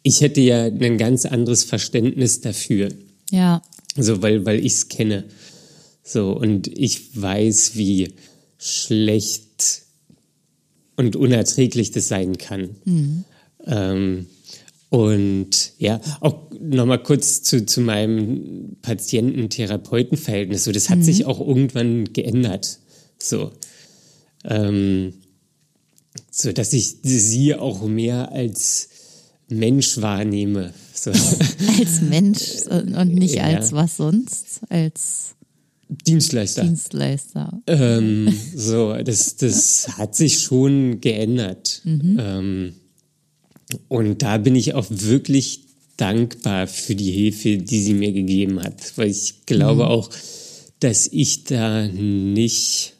[0.02, 2.88] ich hätte ja ein ganz anderes Verständnis dafür.
[3.30, 3.62] Ja.
[3.96, 5.24] So, weil, weil ich es kenne.
[6.02, 8.14] So, und ich weiß, wie
[8.58, 9.82] schlecht
[10.96, 12.76] und unerträglich das sein kann.
[12.84, 13.24] Mhm.
[13.66, 14.26] Ähm,
[14.90, 20.64] und ja, auch nochmal kurz zu, zu meinem Patienten-Therapeuten-Verhältnis.
[20.64, 21.02] So, das hat mhm.
[21.04, 22.80] sich auch irgendwann geändert.
[23.18, 23.52] So.
[24.44, 25.14] Ähm,
[26.30, 28.88] so dass ich sie auch mehr als
[29.48, 30.72] Mensch wahrnehme.
[30.94, 31.10] So.
[31.78, 33.44] als Mensch und nicht ja.
[33.44, 35.34] als was sonst, als
[36.06, 36.62] Dienstleister.
[36.62, 37.62] Dienstleister.
[37.66, 41.82] Ähm, so, das, das hat sich schon geändert.
[41.84, 42.16] Mhm.
[42.20, 42.74] Ähm,
[43.88, 45.64] und da bin ich auch wirklich
[45.96, 49.88] dankbar für die Hilfe, die sie mir gegeben hat, weil ich glaube mhm.
[49.90, 50.10] auch,
[50.80, 52.94] dass ich da nicht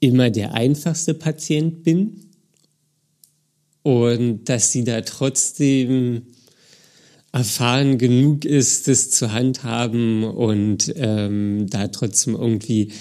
[0.00, 2.30] immer der einfachste Patient bin
[3.82, 6.22] und dass sie da trotzdem
[7.32, 12.92] erfahren genug ist, das zu handhaben und ähm, da trotzdem irgendwie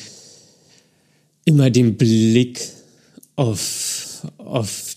[1.46, 2.62] immer den Blick
[3.36, 4.89] auf, auf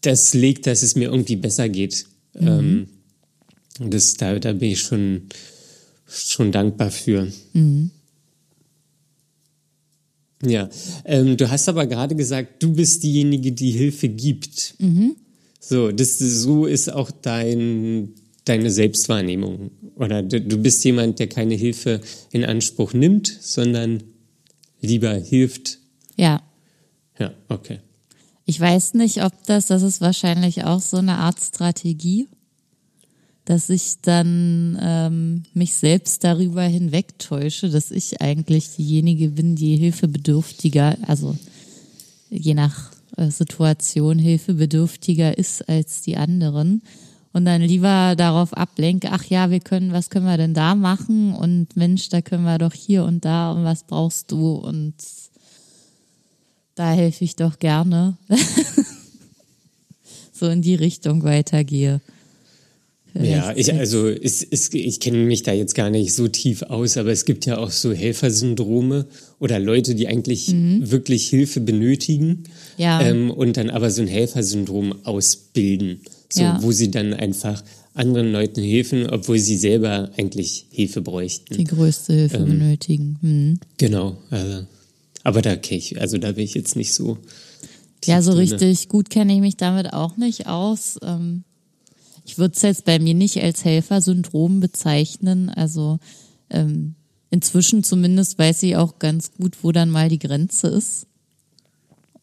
[0.00, 2.06] das legt, dass es mir irgendwie besser geht.
[2.34, 2.48] Mhm.
[3.80, 5.22] Ähm, das, da, da bin ich schon,
[6.06, 7.30] schon dankbar für.
[7.52, 7.90] Mhm.
[10.44, 10.68] Ja,
[11.04, 14.74] ähm, du hast aber gerade gesagt, du bist diejenige, die Hilfe gibt.
[14.78, 15.16] Mhm.
[15.60, 19.70] So, das, so ist auch dein, deine Selbstwahrnehmung.
[19.96, 24.02] Oder du, du bist jemand, der keine Hilfe in Anspruch nimmt, sondern
[24.80, 25.78] lieber hilft.
[26.16, 26.42] Ja.
[27.18, 27.80] Ja, okay.
[28.46, 32.28] Ich weiß nicht, ob das, das ist wahrscheinlich auch so eine Art Strategie,
[33.44, 40.96] dass ich dann ähm, mich selbst darüber hinwegtäusche, dass ich eigentlich diejenige bin, die hilfebedürftiger,
[41.08, 41.36] also
[42.30, 46.82] je nach äh, Situation hilfebedürftiger ist als die anderen
[47.32, 51.34] und dann lieber darauf ablenke, ach ja, wir können, was können wir denn da machen?
[51.34, 54.52] Und Mensch, da können wir doch hier und da und was brauchst du?
[54.52, 54.94] Und
[56.76, 58.16] da helfe ich doch gerne.
[60.32, 62.00] so in die Richtung weitergehe.
[63.20, 66.98] Ja, ich, also es, es, ich kenne mich da jetzt gar nicht so tief aus,
[66.98, 69.06] aber es gibt ja auch so Helfersyndrome
[69.38, 70.90] oder Leute, die eigentlich mhm.
[70.90, 72.44] wirklich Hilfe benötigen
[72.76, 73.00] ja.
[73.00, 76.58] ähm, und dann aber so ein Helfersyndrom ausbilden, so, ja.
[76.60, 81.56] wo sie dann einfach anderen Leuten helfen, obwohl sie selber eigentlich Hilfe bräuchten.
[81.56, 83.18] Die größte Hilfe ähm, benötigen.
[83.22, 83.60] Mhm.
[83.78, 84.66] Genau, also
[85.26, 87.18] aber da kenne ich, also da bin ich jetzt nicht so.
[88.04, 88.42] Ja, so drin.
[88.42, 91.00] richtig gut kenne ich mich damit auch nicht aus.
[91.02, 91.42] Ähm,
[92.24, 95.48] ich würde es jetzt bei mir nicht als Helfersyndrom bezeichnen.
[95.48, 95.98] Also
[96.48, 96.94] ähm,
[97.30, 101.08] inzwischen zumindest weiß ich auch ganz gut, wo dann mal die Grenze ist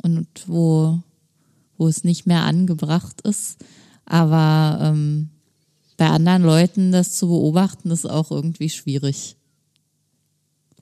[0.01, 0.97] und wo,
[1.77, 3.57] wo es nicht mehr angebracht ist.
[4.05, 5.27] Aber ähm,
[5.97, 9.35] bei anderen Leuten das zu beobachten, ist auch irgendwie schwierig.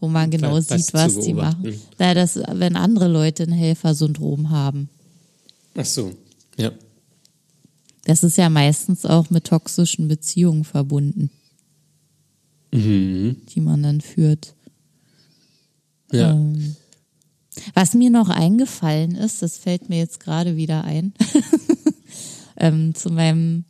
[0.01, 1.79] Wo man genau Was- was sieht, was die machen.
[1.97, 4.89] Da das, wenn andere Leute ein Helfersyndrom haben.
[5.75, 6.11] Ach so,
[6.57, 6.71] ja.
[8.05, 11.29] Das ist ja meistens auch mit toxischen Beziehungen verbunden,
[12.73, 13.37] Mhm.
[13.53, 14.55] die man dann führt.
[16.11, 16.31] Ja.
[16.31, 16.75] Ähm,
[17.75, 21.13] was mir noch eingefallen ist, das fällt mir jetzt gerade wieder ein,
[22.57, 23.65] ähm, zu meinem,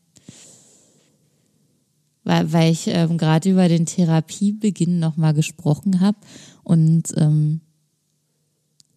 [2.31, 6.17] weil, weil ich ähm, gerade über den Therapiebeginn nochmal gesprochen habe
[6.63, 7.59] und ähm,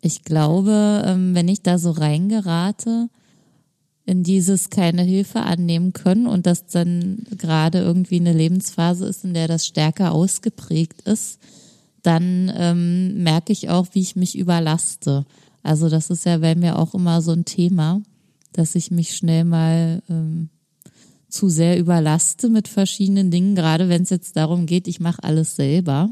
[0.01, 3.09] ich glaube, ähm, wenn ich da so reingerate,
[4.07, 9.35] in dieses keine Hilfe annehmen können und das dann gerade irgendwie eine Lebensphase ist, in
[9.35, 11.39] der das stärker ausgeprägt ist,
[12.03, 15.25] dann ähm, merke ich auch, wie ich mich überlaste.
[15.63, 18.03] Also das ist ja bei mir auch immer so ein Thema,
[18.53, 20.51] dass ich mich schnell mal ähm,
[21.35, 25.57] zu sehr überlaste mit verschiedenen Dingen, gerade wenn es jetzt darum geht, ich mache alles
[25.57, 26.11] selber,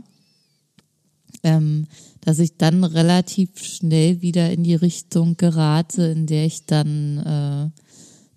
[1.44, 1.86] ähm,
[2.20, 7.80] dass ich dann relativ schnell wieder in die Richtung gerate, in der ich dann äh,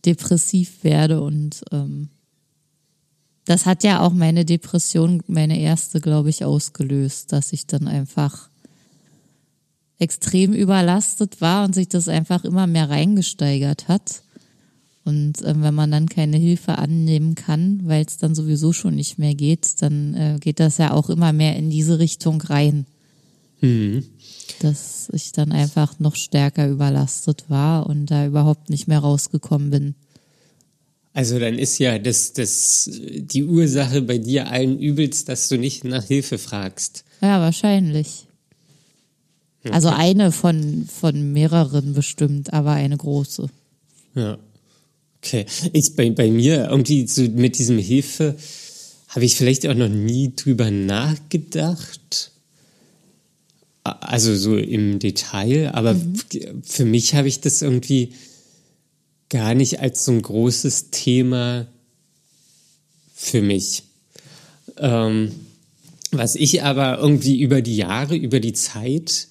[0.06, 2.10] depressiv werde und ähm,
[3.46, 8.50] das hat ja auch meine Depression, meine erste, glaube ich, ausgelöst, dass ich dann einfach
[10.00, 14.24] extrem überlastet war und sich das einfach immer mehr reingesteigert hat.
[15.06, 19.20] Und ähm, wenn man dann keine Hilfe annehmen kann, weil es dann sowieso schon nicht
[19.20, 22.88] mehr geht, dann äh, geht das ja auch immer mehr in diese Richtung rein.
[24.60, 29.96] Dass ich dann einfach noch stärker überlastet war und da überhaupt nicht mehr rausgekommen bin.
[31.14, 35.84] Also dann ist ja das, das, die Ursache bei dir allen Übels, dass du nicht
[35.84, 37.06] nach Hilfe fragst.
[37.22, 38.26] Ja, wahrscheinlich.
[39.72, 43.48] Also eine von, von mehreren bestimmt, aber eine große.
[44.14, 44.38] Ja.
[45.26, 45.48] Okay.
[45.74, 48.36] Ich, bei, bei mir irgendwie so mit diesem Hilfe
[49.08, 52.32] habe ich vielleicht auch noch nie drüber nachgedacht.
[53.84, 55.96] Also so im Detail, aber
[56.64, 58.14] für mich habe ich das irgendwie
[59.30, 61.68] gar nicht als so ein großes Thema
[63.16, 63.84] für mich.
[64.78, 65.32] Ähm,
[66.12, 69.28] was ich aber irgendwie über die Jahre, über die Zeit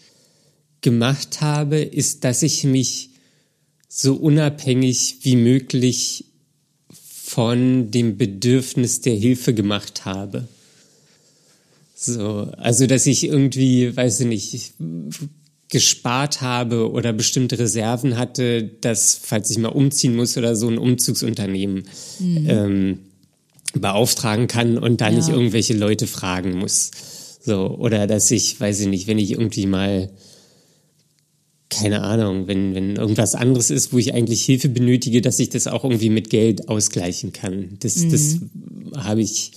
[0.80, 3.10] gemacht habe, ist, dass ich mich
[3.96, 6.24] so unabhängig wie möglich
[6.90, 10.48] von dem Bedürfnis der Hilfe gemacht habe.
[11.94, 14.72] So, also dass ich irgendwie, weiß ich nicht,
[15.68, 20.78] gespart habe oder bestimmte Reserven hatte, dass, falls ich mal umziehen muss oder so, ein
[20.78, 21.84] Umzugsunternehmen
[22.20, 22.98] ähm,
[23.74, 25.34] beauftragen kann und da nicht Ja.
[25.34, 26.90] irgendwelche Leute fragen muss.
[27.40, 30.10] So, oder dass ich, weiß ich nicht, wenn ich irgendwie mal
[31.80, 35.66] keine Ahnung, wenn, wenn irgendwas anderes ist, wo ich eigentlich Hilfe benötige, dass ich das
[35.66, 37.76] auch irgendwie mit Geld ausgleichen kann.
[37.80, 38.38] Das, das
[38.96, 39.52] habe ich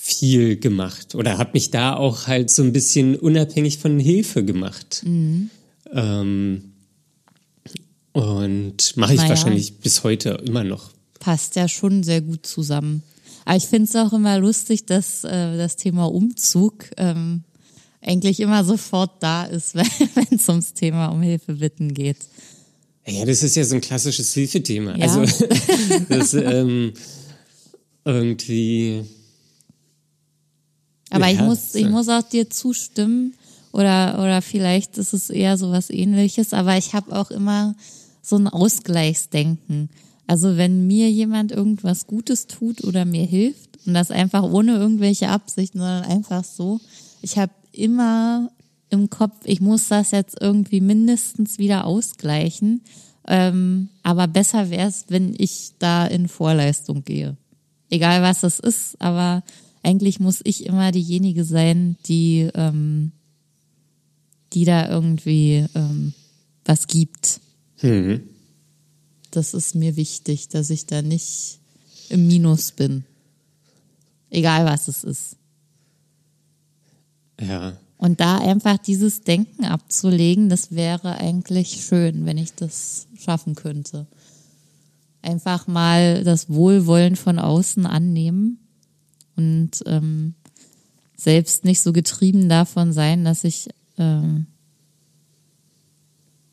[0.00, 5.04] viel gemacht oder habe mich da auch halt so ein bisschen unabhängig von Hilfe gemacht.
[5.92, 6.62] Ähm,
[8.12, 9.30] und mache ich Naja.
[9.30, 10.90] wahrscheinlich bis heute immer noch.
[11.20, 13.02] Passt ja schon sehr gut zusammen.
[13.44, 17.44] Aber ich finde es auch immer lustig, dass äh, das Thema Umzug ähm,
[18.02, 22.18] eigentlich immer sofort da ist, wenn es ums Thema um Hilfe bitten geht.
[23.06, 24.96] Ja, das ist ja so ein klassisches Hilfethema.
[24.96, 25.06] Ja.
[25.06, 25.46] Also
[26.08, 26.92] das ähm,
[28.04, 29.04] irgendwie.
[31.10, 33.34] Aber ich Ja, muss, ich muss auch dir zustimmen
[33.72, 36.52] oder oder vielleicht ist es eher so was Ähnliches.
[36.52, 37.74] Aber ich habe auch immer
[38.22, 39.90] so ein Ausgleichsdenken.
[40.26, 45.28] Also wenn mir jemand irgendwas Gutes tut oder mir hilft und das einfach ohne irgendwelche
[45.28, 46.80] Absichten, sondern einfach so,
[47.20, 48.50] ich habe immer
[48.90, 52.82] im Kopf, ich muss das jetzt irgendwie mindestens wieder ausgleichen.
[53.26, 57.36] Ähm, aber besser wäre es, wenn ich da in Vorleistung gehe.
[57.88, 59.42] Egal was es ist, aber
[59.82, 63.12] eigentlich muss ich immer diejenige sein, die, ähm,
[64.52, 66.12] die da irgendwie ähm,
[66.64, 67.40] was gibt.
[67.76, 68.22] Hm.
[69.30, 71.58] Das ist mir wichtig, dass ich da nicht
[72.10, 73.04] im Minus bin.
[74.30, 75.36] Egal was es ist.
[77.46, 77.76] Ja.
[77.98, 84.06] Und da einfach dieses Denken abzulegen, das wäre eigentlich schön, wenn ich das schaffen könnte.
[85.22, 88.58] Einfach mal das Wohlwollen von außen annehmen
[89.36, 90.34] und ähm,
[91.16, 93.68] selbst nicht so getrieben davon sein, dass ich,
[93.98, 94.46] ähm,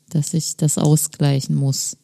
[0.08, 1.96] dass ich das ausgleichen muss.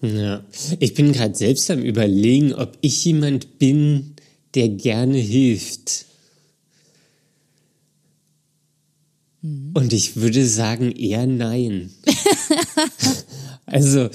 [0.00, 0.44] Ja,
[0.78, 4.14] ich bin gerade selbst am Überlegen, ob ich jemand bin,
[4.54, 6.06] der gerne hilft.
[9.74, 11.90] Und ich würde sagen eher nein.
[13.66, 14.08] also,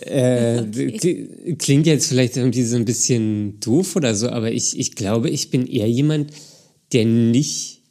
[0.00, 0.62] äh,
[1.58, 5.50] klingt jetzt vielleicht irgendwie so ein bisschen doof oder so, aber ich, ich glaube, ich
[5.50, 6.32] bin eher jemand,
[6.92, 7.82] der nicht,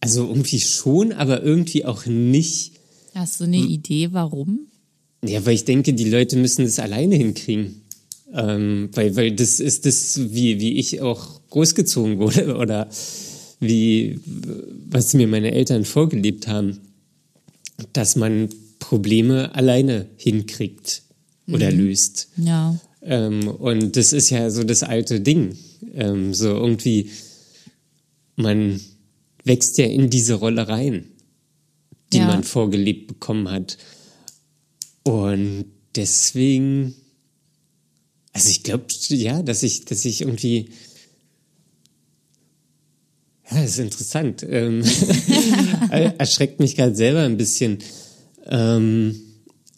[0.00, 2.72] also irgendwie schon, aber irgendwie auch nicht.
[3.14, 4.66] Hast du eine Idee, warum?
[5.24, 7.82] Ja, weil ich denke, die Leute müssen es alleine hinkriegen.
[8.32, 12.88] Ähm, weil, weil das ist das, wie, wie ich auch großgezogen wurde oder
[13.60, 14.18] wie,
[14.88, 16.80] was mir meine Eltern vorgelebt haben,
[17.92, 18.48] dass man
[18.78, 21.02] Probleme alleine hinkriegt
[21.46, 21.78] oder mhm.
[21.78, 22.28] löst.
[22.36, 22.78] Ja.
[23.02, 25.56] Ähm, und das ist ja so das alte Ding.
[25.94, 27.10] Ähm, so irgendwie,
[28.36, 28.80] man
[29.44, 31.04] wächst ja in diese Rolle rein,
[32.12, 32.26] die ja.
[32.26, 33.78] man vorgelebt bekommen hat.
[35.02, 36.94] Und deswegen,
[38.32, 40.70] also ich glaube, ja, dass ich, dass ich irgendwie,
[43.50, 44.46] ja, das ist interessant.
[44.48, 44.84] Ähm,
[46.18, 47.78] erschreckt mich gerade selber ein bisschen.
[48.46, 49.20] Ähm,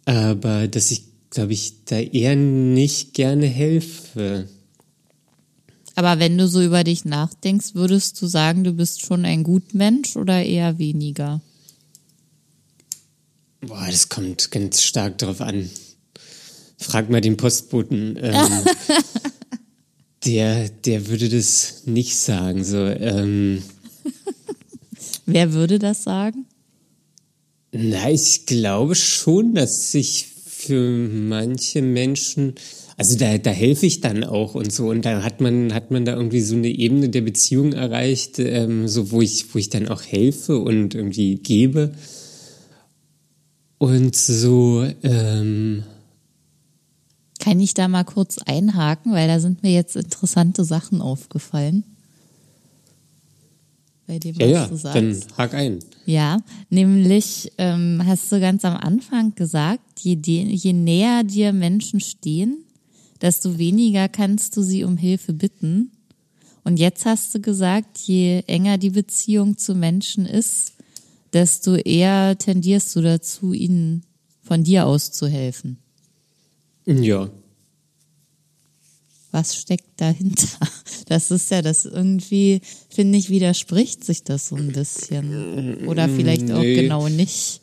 [0.04, 4.48] aber dass ich, glaube ich, da eher nicht gerne helfe.
[5.94, 9.74] Aber wenn du so über dich nachdenkst, würdest du sagen, du bist schon ein gut
[9.74, 11.40] Mensch oder eher weniger?
[13.60, 15.70] Boah, das kommt ganz stark drauf an.
[16.78, 18.18] Frag mal den Postboten.
[18.20, 18.34] Ähm,
[20.24, 22.64] der, der würde das nicht sagen.
[22.64, 23.62] So, ähm,
[25.26, 26.46] Wer würde das sagen?
[27.72, 32.54] Na, ich glaube schon, dass sich für manche Menschen,
[32.96, 34.90] also da, da helfe ich dann auch und so.
[34.90, 38.86] Und da hat man, hat man da irgendwie so eine Ebene der Beziehung erreicht, ähm,
[38.88, 41.92] so wo ich, wo ich dann auch helfe und irgendwie gebe.
[43.78, 45.82] Und so, ähm,
[47.42, 51.82] Kann ich da mal kurz einhaken, weil da sind mir jetzt interessante Sachen aufgefallen.
[54.06, 54.96] Bei dem, ja, ja, du sagst.
[54.96, 55.80] dann hak ein.
[56.06, 56.38] Ja,
[56.70, 62.58] nämlich ähm, hast du ganz am Anfang gesagt, je, je näher dir Menschen stehen,
[63.20, 65.90] desto weniger kannst du sie um Hilfe bitten.
[66.62, 70.74] Und jetzt hast du gesagt, je enger die Beziehung zu Menschen ist,
[71.32, 74.04] desto eher tendierst du dazu, ihnen
[74.42, 75.78] von dir aus zu helfen.
[76.86, 77.30] Ja.
[79.30, 80.48] Was steckt dahinter?
[81.08, 85.84] Das ist ja das irgendwie, finde ich, widerspricht sich das so ein bisschen.
[85.86, 86.74] Oder vielleicht auch nee.
[86.74, 87.60] genau nicht.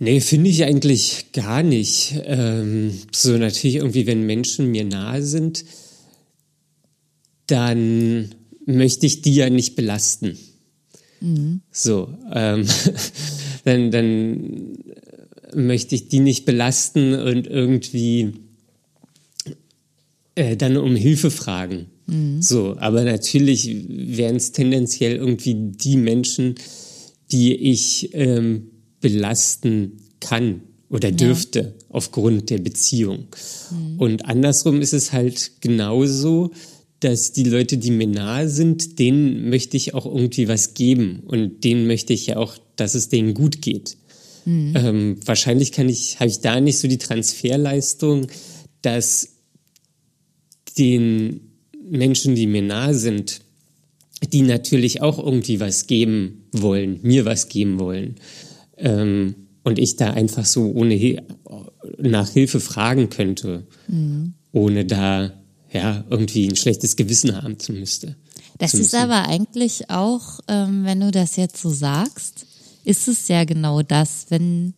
[0.00, 2.14] Nee, finde ich eigentlich gar nicht.
[2.24, 5.64] Ähm, so natürlich irgendwie, wenn Menschen mir nahe sind,
[7.46, 8.34] dann
[8.64, 10.36] möchte ich die ja nicht belasten.
[11.20, 11.60] Mhm.
[11.70, 12.66] So, ähm,
[13.64, 14.78] dann, dann
[15.56, 18.34] möchte ich die nicht belasten und irgendwie
[20.34, 21.86] äh, dann um Hilfe fragen.
[22.06, 22.42] Mhm.
[22.42, 26.56] So, aber natürlich wären es tendenziell irgendwie die Menschen,
[27.32, 31.86] die ich ähm, belasten kann oder dürfte ja.
[31.88, 33.26] aufgrund der Beziehung.
[33.70, 33.98] Mhm.
[33.98, 36.52] Und andersrum ist es halt genauso,
[37.00, 41.64] dass die Leute, die mir nahe sind, denen möchte ich auch irgendwie was geben und
[41.64, 43.96] denen möchte ich ja auch, dass es denen gut geht.
[44.46, 44.72] Mhm.
[44.74, 48.28] Ähm, wahrscheinlich kann ich, habe ich da nicht so die Transferleistung,
[48.80, 49.28] dass
[50.78, 51.52] den
[51.90, 53.40] Menschen, die mir nahe sind,
[54.32, 58.16] die natürlich auch irgendwie was geben wollen, mir was geben wollen.
[58.78, 61.20] Ähm, und ich da einfach so ohne He
[61.98, 64.34] nach Hilfe fragen könnte, mhm.
[64.52, 65.32] ohne da
[65.72, 68.16] ja, irgendwie ein schlechtes Gewissen haben zu müsste.
[68.58, 72.46] Das ist aber eigentlich auch, ähm, wenn du das jetzt so sagst,
[72.86, 74.72] ist es ja genau das, wenn,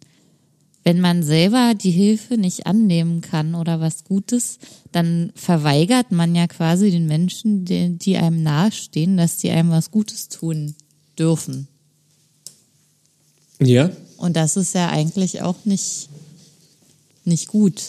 [0.82, 4.58] wenn man selber die Hilfe nicht annehmen kann oder was Gutes,
[4.92, 9.90] dann verweigert man ja quasi den Menschen, die, die einem nahestehen, dass die einem was
[9.90, 10.74] Gutes tun
[11.18, 11.68] dürfen.
[13.60, 13.90] Ja.
[14.16, 16.08] Und das ist ja eigentlich auch nicht,
[17.24, 17.82] nicht gut.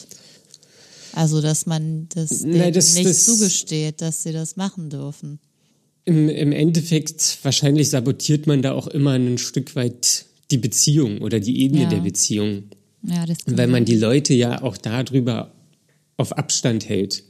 [1.13, 5.39] Also, dass man das, Nein, das nicht das, zugesteht, dass sie das machen dürfen.
[6.09, 11.39] Im, Im Endeffekt, wahrscheinlich sabotiert man da auch immer ein Stück weit die Beziehung oder
[11.39, 11.89] die Ebene ja.
[11.89, 12.63] der Beziehung.
[13.03, 15.51] Ja, das Weil man die Leute ja auch darüber
[16.17, 17.23] auf Abstand hält.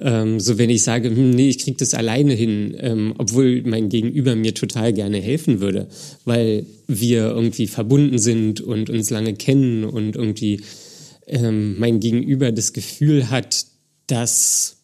[0.00, 3.88] Ähm, so wenn ich sage, hm, nee, ich kriege das alleine hin, ähm, obwohl mein
[3.88, 5.88] Gegenüber mir total gerne helfen würde,
[6.24, 10.60] weil wir irgendwie verbunden sind und uns lange kennen und irgendwie
[11.26, 13.66] ähm, mein Gegenüber das Gefühl hat,
[14.06, 14.75] dass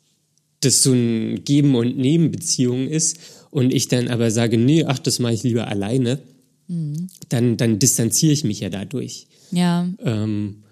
[0.64, 3.18] das so ein Geben- und Nehmen-Beziehung ist
[3.50, 6.20] und ich dann aber sage, nee, ach, das mache ich lieber alleine,
[6.68, 7.08] mhm.
[7.28, 9.26] dann, dann distanziere ich mich ja dadurch.
[9.50, 9.88] Ja.
[10.02, 10.62] Ähm,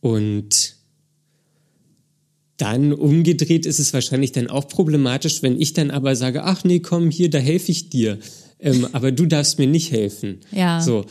[0.00, 0.76] und
[2.56, 6.80] dann umgedreht ist es wahrscheinlich dann auch problematisch, wenn ich dann aber sage, ach nee,
[6.80, 8.18] komm hier, da helfe ich dir,
[8.60, 10.40] ähm, aber du darfst mir nicht helfen.
[10.52, 10.80] Ja.
[10.80, 11.04] So,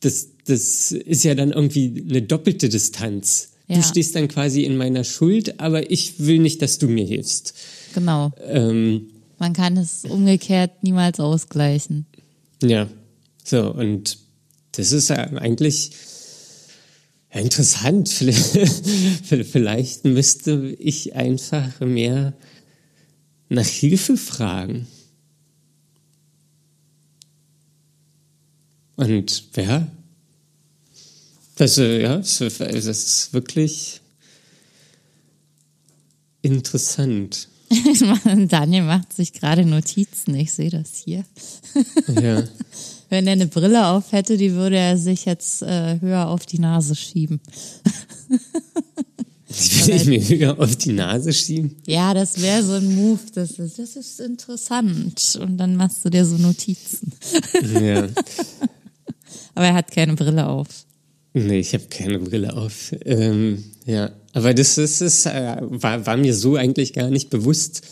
[0.00, 3.50] das, das ist ja dann irgendwie eine doppelte Distanz.
[3.68, 3.76] Ja.
[3.76, 7.54] Du stehst dann quasi in meiner Schuld, aber ich will nicht, dass du mir hilfst.
[7.94, 8.32] Genau.
[8.46, 9.08] Ähm,
[9.38, 12.06] Man kann es umgekehrt niemals ausgleichen.
[12.62, 12.88] ja,
[13.44, 14.18] so, und
[14.72, 15.90] das ist eigentlich
[17.30, 18.08] interessant.
[19.22, 22.34] Vielleicht müsste ich einfach mehr
[23.48, 24.86] nach Hilfe fragen.
[28.96, 29.86] Und ja,
[31.58, 34.00] das, äh, ja, das ist wirklich
[36.42, 37.48] interessant.
[38.48, 41.24] Daniel macht sich gerade Notizen, ich sehe das hier.
[42.20, 42.44] Ja.
[43.10, 46.58] Wenn er eine Brille auf hätte, die würde er sich jetzt äh, höher auf die
[46.58, 47.40] Nase schieben.
[49.50, 51.76] Ich will nicht mir höher auf die Nase schieben.
[51.86, 55.38] Ja, das wäre so ein Move, das ist, das ist interessant.
[55.40, 57.12] Und dann machst du dir so Notizen.
[57.80, 58.06] Ja.
[59.54, 60.68] Aber er hat keine Brille auf.
[61.46, 62.94] Nee, ich habe keine Brille auf.
[63.04, 67.82] Ähm, ja, aber das ist, ist äh, war, war mir so eigentlich gar nicht bewusst,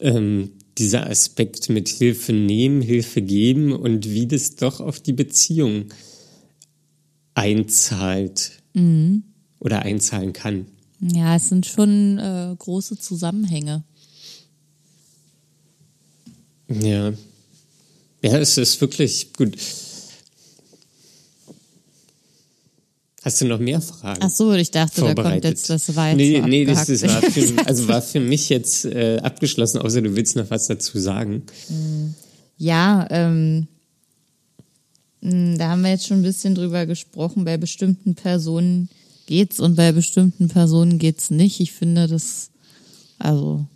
[0.00, 5.86] ähm, dieser Aspekt mit Hilfe nehmen, Hilfe geben und wie das doch auf die Beziehung
[7.34, 8.52] einzahlt
[9.58, 10.66] oder einzahlen kann.
[11.00, 13.82] Ja, es sind schon äh, große Zusammenhänge.
[16.68, 17.12] Ja.
[18.22, 19.56] Ja, es ist wirklich gut.
[23.28, 24.20] Hast du noch mehr Fragen?
[24.22, 27.02] Ach so, ich dachte, da kommt jetzt das war jetzt Nee, so nee, das, das
[27.02, 30.98] war für, also war für mich jetzt äh, abgeschlossen, außer du willst noch was dazu
[30.98, 31.42] sagen.
[32.56, 33.66] Ja, ähm,
[35.20, 37.44] mh, da haben wir jetzt schon ein bisschen drüber gesprochen.
[37.44, 38.88] Bei bestimmten Personen
[39.26, 41.60] geht's und bei bestimmten Personen geht's nicht.
[41.60, 42.48] Ich finde das,
[43.18, 43.66] also,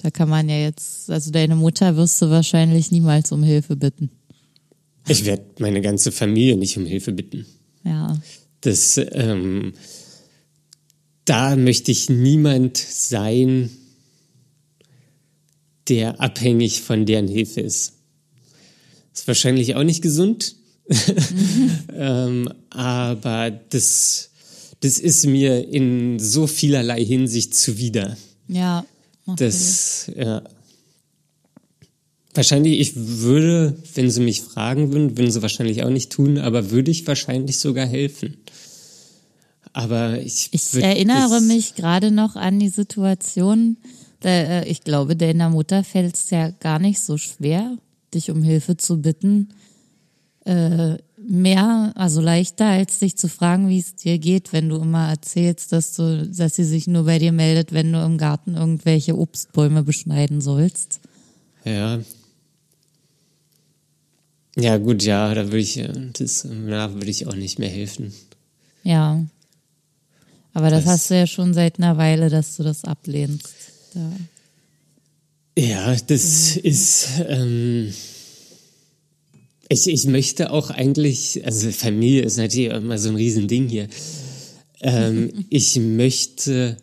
[0.00, 4.10] da kann man ja jetzt, also deine Mutter wirst du wahrscheinlich niemals um Hilfe bitten.
[5.08, 7.46] Ich werde meine ganze Familie nicht um Hilfe bitten.
[7.82, 8.16] Ja,
[8.60, 9.74] Das, ähm,
[11.24, 13.70] da möchte ich niemand sein,
[15.88, 17.94] der abhängig von deren Hilfe ist.
[19.12, 20.56] Ist wahrscheinlich auch nicht gesund,
[21.94, 24.30] ähm, aber das,
[24.80, 28.16] das ist mir in so vielerlei Hinsicht zuwider.
[29.26, 29.36] ja.
[29.36, 30.42] Das, ja.
[32.34, 36.70] Wahrscheinlich, ich würde, wenn sie mich fragen würden, würden sie wahrscheinlich auch nicht tun, aber
[36.70, 38.36] würde ich wahrscheinlich sogar helfen.
[39.72, 43.76] Aber ich, Ich erinnere mich gerade noch an die Situation,
[44.20, 47.76] da, äh, ich glaube, deiner Mutter fällt es ja gar nicht so schwer,
[48.12, 49.48] dich um Hilfe zu bitten.
[50.44, 55.08] Äh, mehr, also leichter, als dich zu fragen, wie es dir geht, wenn du immer
[55.08, 59.16] erzählst, dass du, dass sie sich nur bei dir meldet, wenn du im Garten irgendwelche
[59.16, 61.00] Obstbäume beschneiden sollst.
[61.64, 62.00] Ja.
[64.56, 68.12] Ja, gut, ja, da würde ich, äh, das, na, würde ich auch nicht mehr helfen.
[68.82, 69.22] Ja.
[70.54, 73.48] Aber das, Das- hast du ja schon seit einer Weile, dass du das ablehnst.
[73.94, 74.12] Da.
[75.58, 77.92] Ja, das ist, ähm,
[79.68, 83.88] ich, ich möchte auch eigentlich, also Familie ist natürlich immer so ein Riesending hier.
[84.80, 86.76] Ähm, ich möchte,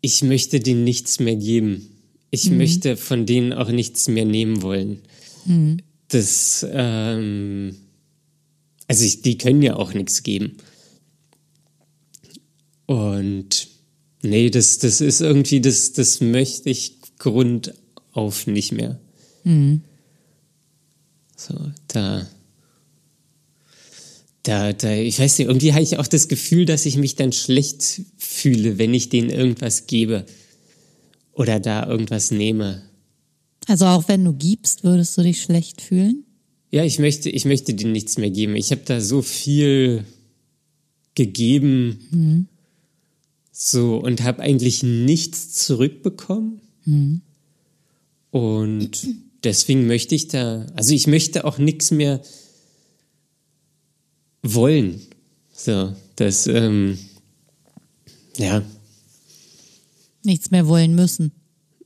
[0.00, 1.86] ich möchte denen nichts mehr geben.
[2.30, 5.00] Ich möchte von denen auch nichts mehr nehmen wollen.
[6.08, 7.74] Das, ähm,
[8.86, 10.56] also ich, die können ja auch nichts geben.
[12.90, 13.68] Und
[14.20, 18.98] nee, das, das ist irgendwie, das, das möchte ich grundauf nicht mehr.
[21.36, 21.54] So,
[21.86, 22.26] da,
[24.42, 27.32] da, da, ich weiß nicht, irgendwie habe ich auch das Gefühl, dass ich mich dann
[27.32, 30.26] schlecht fühle, wenn ich denen irgendwas gebe
[31.32, 32.82] oder da irgendwas nehme.
[33.68, 36.24] Also auch wenn du gibst, würdest du dich schlecht fühlen?
[36.72, 38.56] Ja, ich möchte, ich möchte denen nichts mehr geben.
[38.56, 40.06] Ich habe da so viel
[41.14, 42.48] gegeben,
[43.62, 46.62] so und habe eigentlich nichts zurückbekommen.
[48.30, 48.90] Und
[49.44, 52.22] deswegen möchte ich da, also ich möchte auch nichts mehr
[54.42, 55.02] wollen.
[55.52, 56.98] So, das, ähm,
[58.38, 58.62] ja,
[60.24, 61.32] Nichts mehr wollen müssen,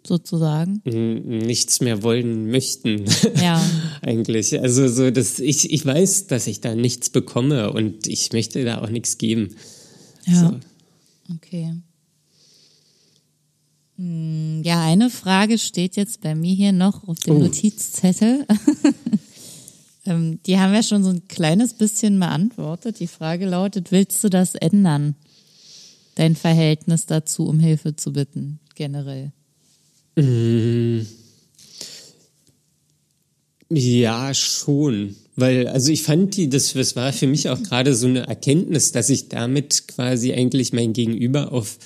[0.06, 0.80] sozusagen.
[0.84, 3.04] nichts mehr wollen möchten.
[3.42, 3.60] Ja.
[4.00, 4.60] Eigentlich.
[4.60, 8.80] Also so, dass ich, ich weiß, dass ich da nichts bekomme und ich möchte da
[8.80, 9.56] auch nichts geben.
[10.26, 10.50] Ja.
[10.50, 10.60] So.
[11.32, 11.74] Okay.
[13.96, 17.38] Hm, Ja, eine Frage steht jetzt bei mir hier noch auf dem Oh.
[17.40, 18.46] Notizzettel.
[20.06, 23.00] Ähm, Die haben wir schon so ein kleines bisschen beantwortet.
[23.00, 25.14] Die Frage lautet, willst du das ändern?
[26.16, 29.32] Dein Verhältnis dazu, um Hilfe zu bitten, generell.
[33.70, 35.16] Ja, schon.
[35.36, 38.92] Weil, also ich fand die, das, das war für mich auch gerade so eine Erkenntnis,
[38.92, 41.78] dass ich damit quasi eigentlich mein Gegenüber auf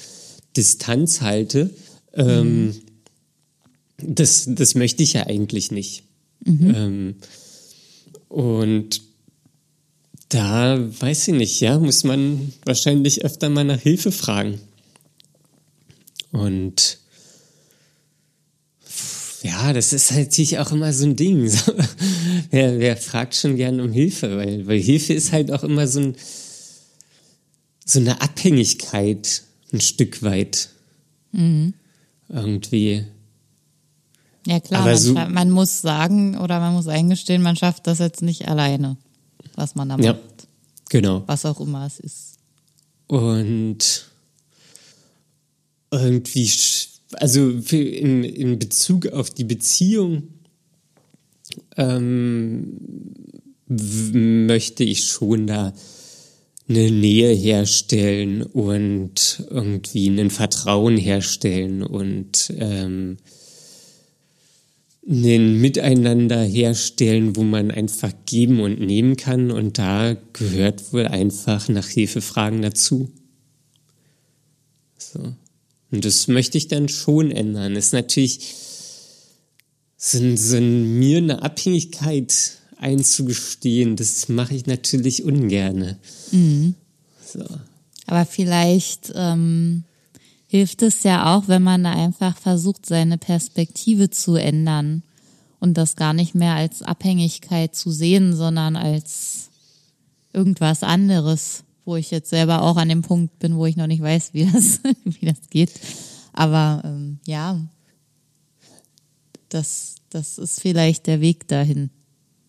[0.56, 1.70] Distanz halte.
[2.12, 2.74] Ähm, mhm.
[3.98, 6.02] das, das möchte ich ja eigentlich nicht.
[6.44, 6.74] Mhm.
[6.74, 7.14] Ähm,
[8.28, 9.02] und
[10.28, 14.60] da weiß ich nicht, ja, muss man wahrscheinlich öfter mal nach Hilfe fragen.
[16.32, 16.98] Und
[19.42, 21.48] ja, das ist halt sich auch immer so ein Ding.
[21.48, 21.72] So,
[22.50, 24.36] wer, wer fragt schon gern um Hilfe?
[24.36, 26.16] Weil, weil Hilfe ist halt auch immer so, ein,
[27.84, 30.70] so eine Abhängigkeit, ein Stück weit.
[31.32, 31.74] Mhm.
[32.28, 33.04] Irgendwie.
[34.46, 38.22] Ja klar, man, so, man, muss sagen oder man muss eingestehen, man schafft das jetzt
[38.22, 38.96] nicht alleine,
[39.54, 40.04] was man da macht.
[40.04, 40.18] Ja,
[40.88, 41.22] genau.
[41.26, 42.38] Was auch immer es ist.
[43.08, 44.06] Und
[45.90, 46.50] irgendwie
[47.14, 50.24] also in, in Bezug auf die Beziehung
[51.76, 52.78] ähm,
[53.66, 55.72] möchte ich schon da
[56.68, 63.16] eine Nähe herstellen und irgendwie ein Vertrauen herstellen und ähm,
[65.08, 69.50] ein Miteinander herstellen, wo man einfach geben und nehmen kann.
[69.50, 73.10] Und da gehört wohl einfach nach Hilfefragen dazu.
[74.98, 75.34] So.
[75.90, 77.74] Und das möchte ich dann schon ändern.
[77.74, 78.54] Das ist natürlich
[79.96, 85.98] so, so mir eine Abhängigkeit einzugestehen, das mache ich natürlich ungerne.
[86.30, 86.74] Mhm.
[87.24, 87.44] So.
[88.06, 89.84] Aber vielleicht ähm,
[90.46, 95.02] hilft es ja auch, wenn man da einfach versucht, seine Perspektive zu ändern
[95.60, 99.50] und das gar nicht mehr als Abhängigkeit zu sehen, sondern als
[100.32, 104.02] irgendwas anderes wo ich jetzt selber auch an dem Punkt bin, wo ich noch nicht
[104.02, 105.70] weiß, wie das, wie das geht.
[106.34, 107.58] Aber ähm, ja,
[109.48, 111.88] das, das ist vielleicht der Weg dahin.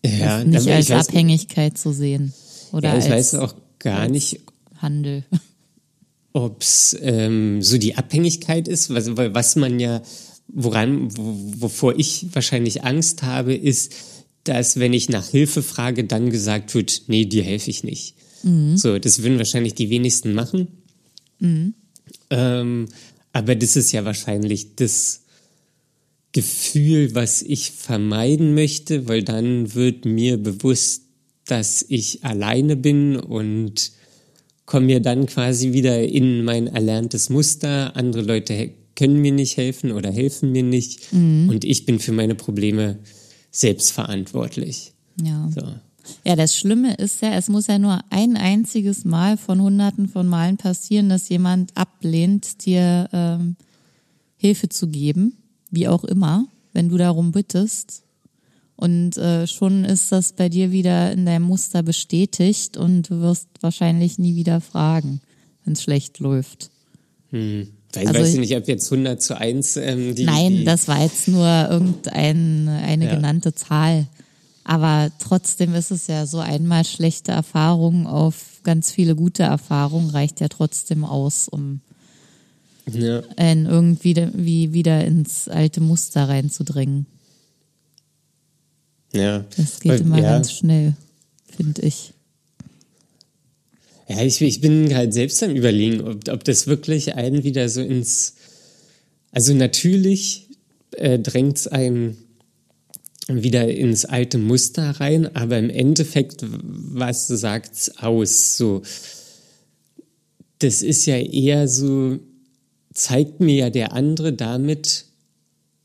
[0.04, 2.34] Ja, nicht als Abhängigkeit zu sehen.
[2.72, 4.40] Oder ja, ich als, weiß auch gar nicht.
[4.76, 5.24] Handel.
[6.34, 10.02] Ob es ähm, so die Abhängigkeit ist, was, was man ja,
[10.48, 13.94] woran, wovor ich wahrscheinlich Angst habe, ist,
[14.44, 18.16] dass wenn ich nach Hilfe frage, dann gesagt wird, nee, dir helfe ich nicht.
[18.42, 18.76] Mhm.
[18.76, 20.68] So, das würden wahrscheinlich die wenigsten machen.
[21.38, 21.74] Mhm.
[22.30, 22.88] Ähm,
[23.32, 25.22] aber das ist ja wahrscheinlich das
[26.32, 31.02] Gefühl, was ich vermeiden möchte, weil dann wird mir bewusst,
[31.44, 33.92] dass ich alleine bin und
[34.64, 37.96] komme mir dann quasi wieder in mein erlerntes Muster.
[37.96, 41.12] Andere Leute können mir nicht helfen oder helfen mir nicht.
[41.12, 41.48] Mhm.
[41.48, 43.00] Und ich bin für meine Probleme
[43.50, 44.92] selbst verantwortlich.
[45.20, 45.50] Ja.
[45.52, 45.62] So.
[46.24, 50.26] Ja, das Schlimme ist ja, es muss ja nur ein einziges Mal von hunderten von
[50.26, 53.56] Malen passieren, dass jemand ablehnt, dir ähm,
[54.36, 55.36] Hilfe zu geben,
[55.70, 58.02] wie auch immer, wenn du darum bittest.
[58.76, 63.48] Und äh, schon ist das bei dir wieder in deinem Muster bestätigt und du wirst
[63.60, 65.20] wahrscheinlich nie wieder fragen,
[65.64, 66.70] wenn es schlecht läuft.
[67.30, 67.68] Hm.
[67.94, 70.24] Ich also, weiß nicht, ob jetzt 100 zu 1 ähm, die.
[70.24, 73.14] Nein, die das war jetzt nur irgendeine eine ja.
[73.14, 74.06] genannte Zahl.
[74.70, 80.38] Aber trotzdem ist es ja so einmal schlechte Erfahrungen auf ganz viele gute Erfahrungen reicht
[80.38, 81.80] ja trotzdem aus, um
[82.86, 83.20] ja.
[83.36, 87.06] irgendwie wie wieder ins alte Muster reinzudringen.
[89.12, 89.44] Ja.
[89.56, 90.34] Das geht immer ja.
[90.34, 90.94] ganz schnell,
[91.48, 92.12] finde ich.
[94.08, 97.80] Ja, ich, ich bin halt selbst am überlegen, ob, ob das wirklich einen wieder so
[97.80, 98.36] ins.
[99.32, 100.46] Also natürlich
[100.92, 102.29] äh, drängt es einen
[103.30, 108.56] wieder ins alte Muster rein, aber im Endeffekt, was sagt's aus?
[108.56, 108.82] So,
[110.58, 112.18] das ist ja eher so,
[112.92, 115.06] zeigt mir ja der andere damit,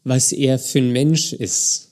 [0.03, 1.89] was er für ein Mensch ist.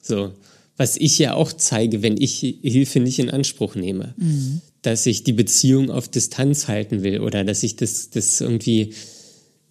[0.00, 0.32] So,
[0.76, 4.14] was ich ja auch zeige, wenn ich Hilfe nicht in Anspruch nehme.
[4.16, 4.60] Mhm.
[4.82, 8.94] Dass ich die Beziehung auf Distanz halten will oder dass ich das, das irgendwie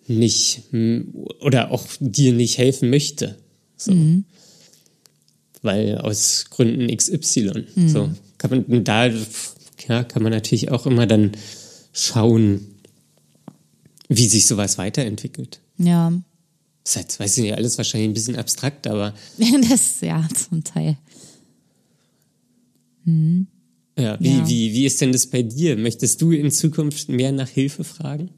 [0.07, 0.63] nicht
[1.39, 3.35] oder auch dir nicht helfen möchte.
[3.75, 3.91] So.
[3.91, 4.25] Mhm
[5.61, 7.65] weil aus Gründen XY.
[7.75, 7.89] Mhm.
[7.89, 9.09] So kann man da
[9.87, 11.31] ja, kann man natürlich auch immer dann
[11.93, 12.67] schauen,
[14.07, 15.59] wie sich sowas weiterentwickelt.
[15.77, 16.13] Ja.
[16.83, 19.13] Das heißt, weiß ich nicht, alles wahrscheinlich ein bisschen abstrakt, aber.
[19.69, 20.97] das ja zum Teil.
[23.05, 23.47] Mhm.
[23.97, 24.47] Ja, wie, ja.
[24.47, 25.75] Wie, wie ist denn das bei dir?
[25.75, 28.29] Möchtest du in Zukunft mehr nach Hilfe fragen?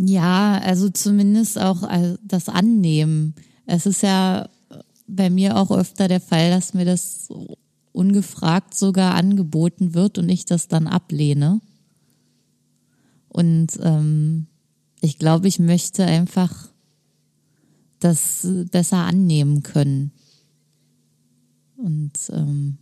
[0.00, 3.34] Ja, also zumindest auch äh, das Annehmen.
[3.66, 4.48] Es ist ja
[5.14, 7.28] bei mir auch öfter der Fall, dass mir das
[7.92, 11.60] ungefragt sogar angeboten wird und ich das dann ablehne.
[13.28, 14.46] Und ähm,
[15.00, 16.68] ich glaube, ich möchte einfach
[17.98, 20.12] das besser annehmen können.
[21.76, 22.78] und ähm,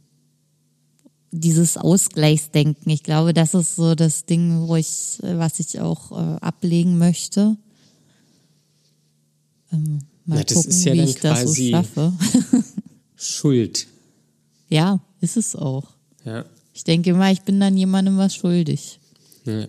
[1.31, 2.91] dieses Ausgleichsdenken.
[2.91, 7.57] Ich glaube, das ist so das Ding, wo ich, was ich auch äh, ablegen möchte.
[9.73, 12.13] Ähm, mal Na, das gucken, ist ja wie dann ich das so schaffe.
[13.17, 13.87] Schuld.
[14.69, 15.85] ja, ist es auch.
[16.25, 16.45] Ja.
[16.73, 19.01] Ich denke mal, ich bin dann jemandem was schuldig.
[19.45, 19.67] ja.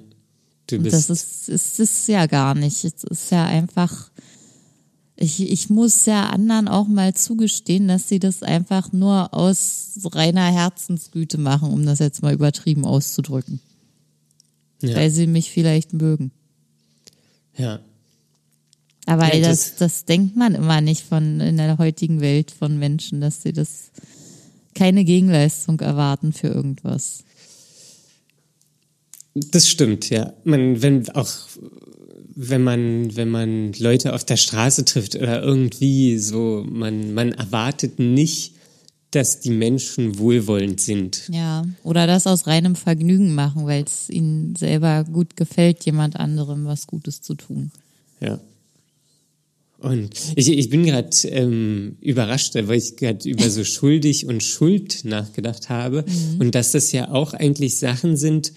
[0.67, 0.93] Du Und bist.
[0.93, 2.83] das ist, ist, ist ja gar nicht.
[2.85, 4.11] Es ist ja einfach,
[5.15, 10.45] ich, ich muss ja anderen auch mal zugestehen, dass sie das einfach nur aus reiner
[10.51, 13.59] Herzensgüte machen, um das jetzt mal übertrieben auszudrücken.
[14.83, 14.95] ja.
[14.95, 16.31] Weil sie mich vielleicht mögen.
[17.57, 17.79] ja.
[19.09, 22.77] Aber Ja, das, das- das denkt man immer nicht von in der heutigen Welt von
[22.77, 23.91] Menschen, dass sie das
[24.75, 27.23] keine Gegenleistung erwarten für irgendwas.
[29.33, 30.33] Das stimmt, ja.
[30.43, 31.29] Man, wenn auch
[32.41, 37.99] wenn man, wenn man Leute auf der Straße trifft oder irgendwie so, man, man erwartet
[37.99, 38.53] nicht,
[39.11, 41.23] dass die Menschen wohlwollend sind.
[41.33, 46.65] Ja, oder das aus reinem Vergnügen machen, weil es ihnen selber gut gefällt, jemand anderem
[46.65, 47.71] was Gutes zu tun.
[48.21, 48.39] Ja.
[49.79, 55.05] Und ich, ich bin gerade ähm, überrascht, weil ich gerade über so schuldig und Schuld
[55.05, 56.03] nachgedacht habe.
[56.37, 58.51] Und dass das ja auch eigentlich Sachen sind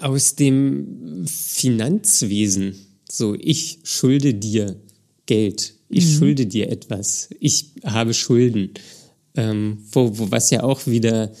[0.00, 2.74] aus dem Finanzwesen.
[3.08, 4.76] So, ich schulde dir
[5.26, 8.70] Geld, ich schulde dir etwas, ich habe Schulden,
[9.36, 11.32] ähm, wo, wo was ja auch wieder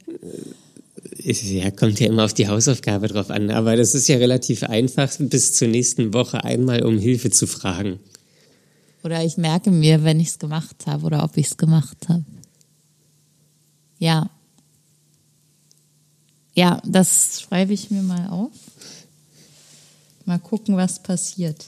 [1.19, 5.11] ja, kommt ja immer auf die Hausaufgabe drauf an, aber das ist ja relativ einfach,
[5.19, 7.99] bis zur nächsten Woche einmal um Hilfe zu fragen.
[9.03, 12.23] Oder ich merke mir, wenn ich es gemacht habe oder ob ich es gemacht habe.
[13.99, 14.29] Ja.
[16.53, 18.51] Ja, das schreibe ich mir mal auf.
[20.25, 21.65] Mal gucken, was passiert.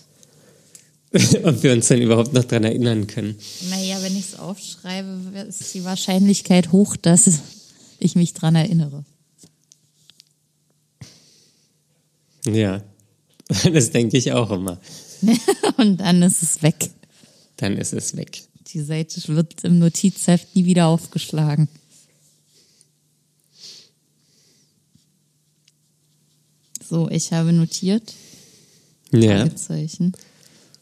[1.44, 3.38] Ob wir uns dann überhaupt noch dran erinnern können.
[3.70, 7.30] Naja, wenn ich es aufschreibe, ist die Wahrscheinlichkeit hoch, dass
[8.00, 9.06] ich mich dran erinnere.
[12.46, 12.84] Ja,
[13.72, 14.80] das denke ich auch immer.
[15.78, 16.90] Und dann ist es weg.
[17.64, 18.44] Dann ist es weg.
[18.74, 21.70] Die Seite wird im Notizheft nie wieder aufgeschlagen.
[26.86, 28.14] So, ich habe notiert.
[29.14, 29.48] Ja.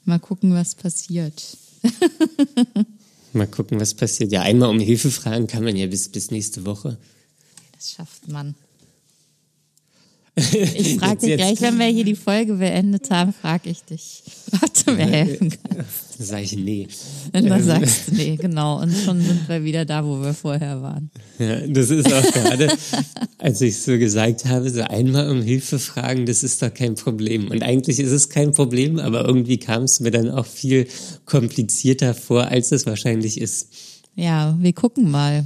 [0.06, 1.56] Mal gucken, was passiert.
[3.34, 4.32] mal gucken, was passiert.
[4.32, 6.98] Ja, einmal um Hilfe fragen kann man ja bis, bis nächste Woche.
[7.74, 8.56] Das schafft man.
[10.34, 14.24] Ich frage dich jetzt- gleich, wenn wir hier die Folge beendet haben, frage ich dich,
[14.64, 16.18] ob du mir helfen kannst.
[16.18, 16.88] Dann sage ich nee.
[17.34, 18.80] Und dann sagst du, nee, genau.
[18.82, 21.12] Und schon sind wir wieder da, wo wir vorher waren.
[21.38, 22.70] Ja, das ist auch gerade,
[23.40, 27.50] als ich so gesagt habe, so einmal um Hilfe fragen, das ist doch kein Problem.
[27.52, 30.88] Und eigentlich ist es kein Problem, aber irgendwie kam es mir dann auch viel
[31.26, 33.68] komplizierter vor, als es wahrscheinlich ist.
[34.16, 35.46] Ja, wir gucken mal.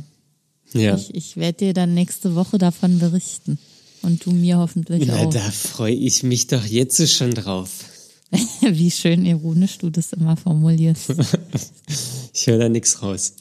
[0.73, 0.95] Ja.
[0.95, 3.57] Ich, ich werde dir dann nächste Woche davon berichten.
[4.05, 5.33] Und du mir hoffentlich Na, auch.
[5.33, 7.85] da freue ich mich doch jetzt schon drauf.
[8.61, 11.09] Wie schön ironisch du das immer formulierst.
[12.33, 13.33] ich höre da nichts raus.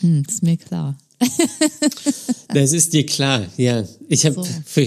[0.00, 0.96] Hm, ist mir klar.
[2.48, 3.84] das ist dir klar, ja.
[4.08, 4.82] Ich habe so.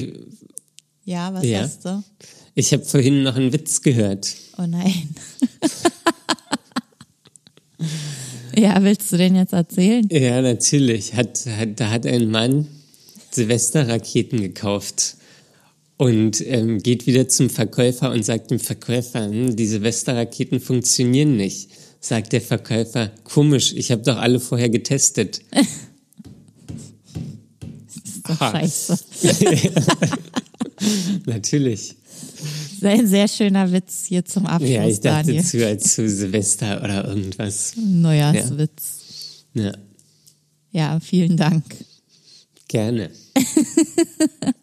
[1.06, 1.60] Ja, was ja.
[1.62, 2.04] hast du?
[2.56, 4.34] Ich habe vorhin noch einen Witz gehört.
[4.58, 5.14] Oh nein.
[8.56, 10.08] ja, willst du den jetzt erzählen?
[10.10, 11.14] Ja, natürlich.
[11.14, 12.68] Hat, hat, da hat ein Mann
[13.32, 15.18] Silvesterraketen gekauft
[15.98, 21.70] und ähm, geht wieder zum Verkäufer und sagt dem Verkäufer, hm, die Silvesterraketen funktionieren nicht.
[22.00, 25.42] Sagt der Verkäufer, komisch, ich habe doch alle vorher getestet.
[25.52, 25.68] das
[28.06, 28.98] ist doch scheiße.
[31.26, 31.96] Natürlich.
[32.82, 34.72] Ein sehr schöner Witz hier zum Abschluss.
[34.72, 35.46] Ja, ich dachte Daniel.
[35.46, 37.74] zu, als zu Silvester oder irgendwas.
[37.78, 39.46] Neujahrswitz.
[39.54, 39.66] Ja.
[39.66, 39.74] ja.
[40.72, 41.64] Ja, vielen Dank.
[42.68, 43.12] Gerne.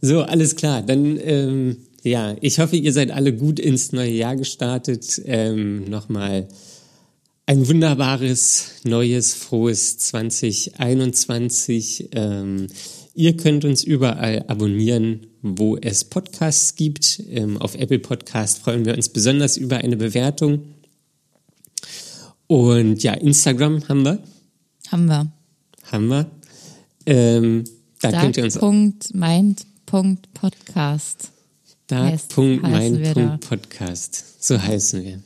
[0.00, 0.82] so, alles klar.
[0.82, 5.20] Dann, ähm, ja, ich hoffe, ihr seid alle gut ins neue Jahr gestartet.
[5.24, 6.48] Ähm, Nochmal
[7.46, 12.08] ein wunderbares, neues, frohes 2021.
[12.12, 12.68] Ähm,
[13.14, 17.22] ihr könnt uns überall abonnieren, wo es Podcasts gibt.
[17.28, 20.74] Ähm, auf Apple Podcast freuen wir uns besonders über eine Bewertung.
[22.46, 24.22] Und ja, Instagram haben wir.
[24.88, 25.32] Haben wir.
[25.84, 26.30] Haben wir.
[27.06, 27.64] Ähm,
[28.12, 28.58] da könnt ihr uns.
[28.58, 31.30] Punkt Mind Punkt Podcast.
[31.86, 34.42] Dark.mind.podcast.
[34.42, 35.22] So heißen wir.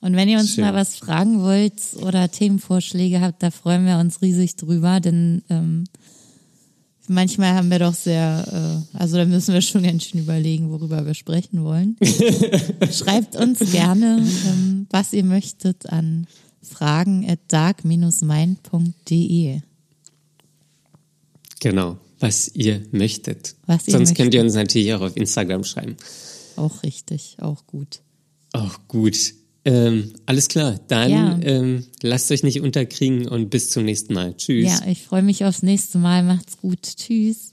[0.00, 0.64] Und wenn ihr uns Schön.
[0.64, 5.84] mal was fragen wollt oder Themenvorschläge habt, da freuen wir uns riesig drüber, denn ähm,
[7.06, 11.06] manchmal haben wir doch sehr, äh, also da müssen wir schon ganz schön überlegen, worüber
[11.06, 11.96] wir sprechen wollen.
[12.90, 16.26] Schreibt uns gerne, ähm, was ihr möchtet an
[16.62, 19.60] fragen at dark-mind.de.
[21.60, 23.56] Genau, was ihr möchtet.
[23.66, 24.16] Was ihr Sonst möchtet.
[24.16, 25.96] könnt ihr uns natürlich auch auf Instagram schreiben.
[26.56, 28.00] Auch richtig, auch gut.
[28.52, 29.34] Auch gut.
[29.64, 31.38] Ähm, alles klar, dann Ja.
[31.42, 34.36] ähm, lasst euch nicht unterkriegen und bis zum nächsten Mal.
[34.36, 34.66] Tschüss.
[34.66, 36.22] Ja, ich freue mich aufs nächste Mal.
[36.24, 36.82] Macht's gut.
[36.82, 37.51] Tschüss.